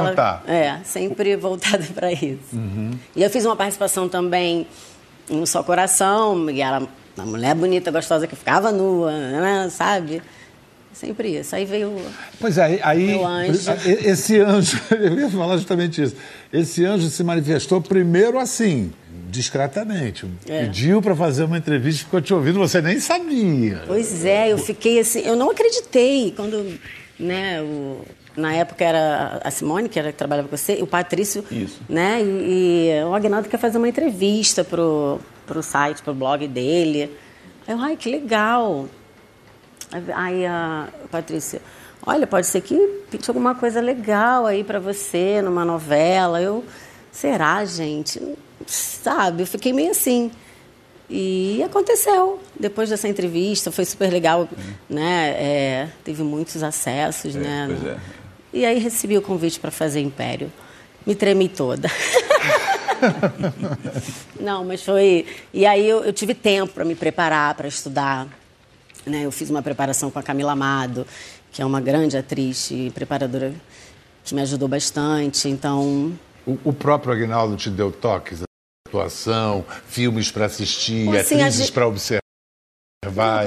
Uhum. 0.46 0.52
é, 0.52 0.80
sempre 0.84 1.36
voltada 1.36 1.84
para 1.94 2.12
isso. 2.12 2.54
E 3.16 3.22
eu 3.22 3.30
fiz 3.30 3.44
uma 3.44 3.56
participação 3.56 4.08
também 4.08 4.66
no 5.28 5.46
Só 5.46 5.62
Coração, 5.62 6.50
e 6.50 6.60
era 6.60 6.82
uma 7.16 7.26
mulher 7.26 7.54
bonita, 7.54 7.90
gostosa, 7.90 8.26
que 8.26 8.36
ficava 8.36 8.70
nua, 8.70 9.10
né? 9.12 9.68
sabe? 9.70 10.20
Sempre 10.92 11.38
isso. 11.40 11.56
Aí 11.56 11.64
veio. 11.64 11.96
Pois 12.40 12.56
é, 12.56 12.78
aí 12.82 13.20
anjo. 13.22 13.70
esse 13.84 14.38
anjo, 14.40 14.80
eu 14.92 15.18
ia 15.18 15.28
falar 15.30 15.56
justamente 15.56 16.00
isso. 16.02 16.14
Esse 16.52 16.84
anjo 16.84 17.08
se 17.08 17.24
manifestou 17.24 17.80
primeiro 17.80 18.38
assim, 18.38 18.92
discretamente. 19.28 20.24
É. 20.48 20.62
Pediu 20.66 21.02
para 21.02 21.14
fazer 21.16 21.44
uma 21.44 21.58
entrevista, 21.58 22.04
ficou 22.04 22.20
te 22.20 22.32
ouvindo, 22.32 22.58
você 22.60 22.80
nem 22.80 23.00
sabia. 23.00 23.82
Pois 23.86 24.24
é, 24.24 24.52
eu 24.52 24.58
fiquei 24.58 25.00
assim, 25.00 25.20
eu 25.20 25.34
não 25.34 25.50
acreditei 25.50 26.32
quando, 26.36 26.78
né, 27.18 27.62
o, 27.62 28.00
na 28.36 28.52
época 28.54 28.84
era 28.84 29.40
a 29.44 29.50
Simone, 29.50 29.88
que 29.88 29.98
era 29.98 30.12
que 30.12 30.18
trabalhava 30.18 30.48
com 30.48 30.56
você, 30.56 30.82
o 30.82 30.86
Patrício, 30.86 31.44
Isso. 31.50 31.80
né, 31.88 32.20
e, 32.22 32.90
e 32.90 33.04
o 33.04 33.14
Agnaldo 33.14 33.48
quer 33.48 33.58
fazer 33.58 33.78
uma 33.78 33.88
entrevista 33.88 34.64
pro, 34.64 35.20
pro 35.46 35.62
site, 35.62 36.02
pro 36.02 36.14
blog 36.14 36.46
dele. 36.48 37.16
Aí 37.66 37.74
eu, 37.74 37.78
ai, 37.80 37.96
que 37.96 38.10
legal. 38.10 38.88
Aí 40.14 40.44
a 40.44 40.88
Patrícia, 41.10 41.60
olha, 42.04 42.26
pode 42.26 42.46
ser 42.46 42.60
que 42.60 42.76
pinte 43.10 43.30
alguma 43.30 43.54
coisa 43.54 43.80
legal 43.80 44.46
aí 44.46 44.64
para 44.64 44.80
você 44.80 45.40
numa 45.40 45.64
novela. 45.64 46.40
Eu, 46.40 46.64
será, 47.12 47.64
gente? 47.64 48.20
Sabe, 48.66 49.42
eu 49.42 49.46
fiquei 49.46 49.72
meio 49.72 49.92
assim. 49.92 50.30
E 51.08 51.62
aconteceu. 51.62 52.40
Depois 52.58 52.88
dessa 52.88 53.08
entrevista, 53.08 53.70
foi 53.70 53.84
super 53.84 54.10
legal, 54.10 54.48
né? 54.88 55.30
É, 55.38 55.88
teve 56.02 56.22
muitos 56.22 56.62
acessos, 56.62 57.34
né? 57.34 57.66
pois 57.68 57.86
é. 57.86 57.98
E 58.52 58.64
aí 58.64 58.78
recebi 58.78 59.18
o 59.18 59.22
convite 59.22 59.58
para 59.58 59.70
fazer 59.70 60.00
Império. 60.00 60.50
Me 61.04 61.14
tremi 61.14 61.48
toda. 61.48 61.90
Não, 64.40 64.64
mas 64.64 64.82
foi. 64.82 65.26
E 65.52 65.66
aí 65.66 65.86
eu, 65.86 66.04
eu 66.04 66.12
tive 66.12 66.34
tempo 66.34 66.72
para 66.72 66.84
me 66.84 66.94
preparar, 66.94 67.54
para 67.54 67.68
estudar. 67.68 68.26
Né? 69.04 69.22
Eu 69.22 69.32
fiz 69.32 69.50
uma 69.50 69.62
preparação 69.62 70.10
com 70.10 70.18
a 70.18 70.22
Camila 70.22 70.52
Amado, 70.52 71.06
que 71.52 71.60
é 71.60 71.66
uma 71.66 71.80
grande 71.80 72.16
atriz 72.16 72.70
e 72.70 72.90
preparadora 72.94 73.52
que 74.24 74.34
me 74.34 74.40
ajudou 74.40 74.68
bastante. 74.68 75.48
Então, 75.48 76.12
O, 76.46 76.56
o 76.64 76.72
próprio 76.72 77.12
Agnaldo 77.12 77.56
te 77.56 77.68
deu 77.68 77.92
toques, 77.92 78.40
atuação, 78.98 79.64
filmes 79.86 80.30
para 80.30 80.46
assistir, 80.46 81.08
Assim, 81.08 81.36
a 81.36 81.46
atrizes 81.46 81.54
gente- 81.66 81.72
para 81.72 81.86
observar. 81.86 82.20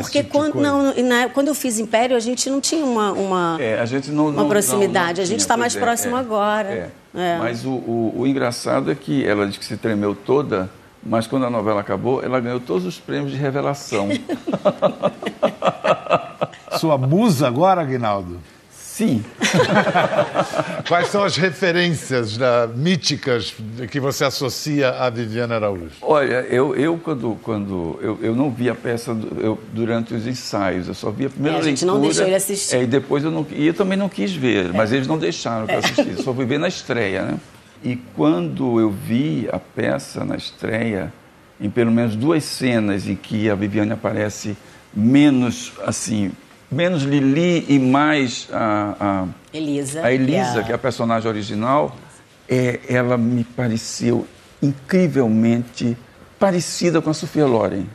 porque 0.02 0.24
tipo 0.24 0.24
de 0.24 0.30
quando, 0.38 0.52
coisa. 0.54 0.72
não, 0.72 0.94
na- 1.04 1.30
quando 1.30 1.48
eu 1.48 1.56
fiz 1.56 1.80
Império, 1.80 2.16
a 2.16 2.20
gente 2.20 2.50
não 2.50 2.62
tinha 2.62 2.86
uma, 2.86 3.12
uma, 3.14 3.58
É, 3.60 3.80
a 3.80 3.86
gente 3.86 4.12
não, 4.12 4.28
uma 4.28 4.44
não- 4.44 4.50
proximidade. 4.50 5.14
não- 5.14 5.18
não 5.18 5.24
a 5.24 5.26
gente 5.26 5.40
está 5.40 5.58
mais 5.58 5.76
é, 5.76 5.80
próximo 5.80 6.16
é, 6.16 6.20
agora. 6.20 6.70
é. 6.70 6.92
É. 7.20 7.38
Mas 7.40 7.66
o, 7.66 7.72
o- 7.72 8.14
o 8.20 8.28
engraçado 8.28 8.92
é 8.92 8.96
que 8.96 9.26
ela 9.26 9.48
disse 9.48 9.58
que 9.60 9.66
se 9.66 9.78
tremeu 9.78 10.14
toda, 10.14 10.70
mas 11.04 11.26
quando 11.26 11.46
a 11.46 11.50
novela 11.50 11.82
acabou, 11.82 12.22
ela 12.24 12.40
ganhou 12.40 12.60
todos 12.60 12.86
os 12.86 13.00
prêmios 13.00 13.32
de 13.32 13.38
revelação. 13.38 14.10
Sua 16.80 16.98
musa 16.98 17.48
agora, 17.48 17.82
Agnaldo? 17.82 18.40
Sim. 18.98 19.24
Quais 20.88 21.10
são 21.10 21.24
as 21.24 21.38
referências 21.38 22.36
né, 22.36 22.48
míticas 22.76 23.54
que 23.92 24.00
você 24.00 24.24
associa 24.26 24.90
a 24.90 25.08
Viviane 25.12 25.54
Araújo? 25.54 25.92
Olha, 26.02 26.48
eu, 26.50 26.76
eu 26.76 26.98
quando, 26.98 27.38
quando 27.44 28.00
eu, 28.02 28.18
eu 28.24 28.36
não 28.36 28.50
vi 28.50 28.72
a 28.72 28.74
peça 28.74 29.14
do- 29.14 29.40
eu- 29.40 29.60
durante 29.72 30.16
os 30.16 30.26
ensaios, 30.26 30.88
eu 30.88 30.96
só 30.96 31.12
vi 31.12 31.28
a 31.28 31.30
primeira 31.30 31.58
É, 31.58 31.62
a 31.62 31.64
gente 31.64 31.86
não 31.86 32.02
deixou 32.02 32.26
ele 32.26 32.34
assistir. 32.34 32.76
É, 32.76 32.82
e 32.82 32.88
depois 32.88 33.24
eu 33.24 33.30
não 33.30 33.46
e 33.52 33.68
eu 33.68 33.74
também 33.76 34.00
não 34.00 34.10
quis 34.10 34.32
ver, 34.34 34.74
mas 34.74 34.92
eles 34.92 35.06
não 35.06 35.20
deixaram 35.20 35.68
que 35.68 35.74
eu 35.74 35.78
assistisse, 35.78 36.24
só 36.24 36.34
fui 36.34 36.46
ver 36.46 36.58
na 36.58 36.68
estreia, 36.68 37.22
né? 37.22 37.38
E 37.84 37.98
quando 38.16 38.80
eu 38.80 38.90
vi 38.90 39.48
a 39.52 39.60
peça 39.60 40.26
na 40.26 40.36
estreia, 40.36 41.14
em 41.62 41.70
pelo 41.70 41.92
menos 41.92 42.16
duas 42.16 42.44
cenas 42.44 43.08
em 43.08 43.16
que 43.16 43.48
a 43.48 43.54
Viviane 43.54 43.92
aparece 43.92 44.58
menos 44.92 45.74
assim, 45.86 46.32
menos 46.72 47.04
Lili 47.04 47.66
e 47.68 47.80
mais 47.80 48.48
a, 48.52 48.96
a 49.00 49.26
Elisa. 49.58 50.02
a 50.04 50.12
Elisa, 50.12 50.54
que 50.54 50.60
é 50.60 50.64
que 50.64 50.72
é 50.72 50.76
a 50.76 50.78
personagem 50.78 51.28
original, 51.30 51.96
é, 52.50 52.80
ela 52.88 53.18
me 53.18 53.44
pareceu 53.44 54.28
incrivelmente 54.62 55.98
parecida 56.40 57.02
com 57.02 57.10
a 57.10 57.14
Sofia 57.14 57.46
Loren. 57.46 57.86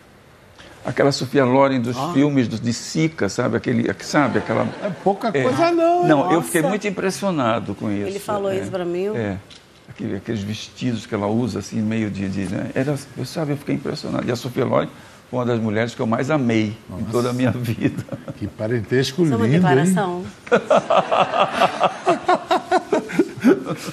Aquela 0.84 1.12
Sofia 1.12 1.44
Loren 1.44 1.80
dos 1.80 1.96
filmes 2.12 2.48
do, 2.48 2.58
de 2.58 2.72
Sica, 2.72 3.28
sabe? 3.28 3.56
Aquele, 3.56 3.88
sabe? 4.00 4.38
Aquela... 4.38 4.66
É 4.82 4.90
pouca 4.90 5.30
coisa, 5.30 5.70
não. 5.70 6.06
Não, 6.06 6.24
eu 6.24 6.36
Nossa. 6.36 6.42
fiquei 6.42 6.62
muito 6.62 6.88
impressionado 6.88 7.74
com 7.74 7.88
isso. 7.90 8.08
Ele 8.08 8.18
falou 8.18 8.50
é. 8.50 8.58
isso 8.58 8.70
pra 8.70 8.84
mim, 8.84 9.02
eu- 9.02 9.16
É. 9.16 9.38
Aquele- 9.88 10.16
aqueles 10.16 10.42
vestidos 10.42 11.06
que 11.06 11.14
ela 11.14 11.26
usa, 11.26 11.58
assim, 11.60 11.80
meio 11.80 12.10
de... 12.10 12.28
de 12.28 12.52
né? 12.52 12.70
Era, 12.74 12.96
eu, 13.16 13.24
sabe, 13.24 13.52
eu 13.52 13.56
fiquei 13.56 13.74
impressionado. 13.76 14.26
E 14.26 14.32
a 14.32 14.36
Sofia 14.36 14.64
Loren 14.64 14.88
foi 15.32 15.38
uma 15.38 15.46
das 15.46 15.58
mulheres 15.58 15.94
que 15.94 16.00
eu 16.02 16.06
mais 16.06 16.30
amei 16.30 16.76
em 16.90 17.04
toda 17.04 17.30
a 17.30 17.32
minha 17.32 17.50
vida. 17.50 18.04
Que 18.36 18.46
parentesco 18.46 19.22
Isso 19.22 19.32
é 19.32 19.36
uma 19.36 19.46
lindo, 19.46 19.56
hein? 19.56 19.62
declaração. 19.62 20.22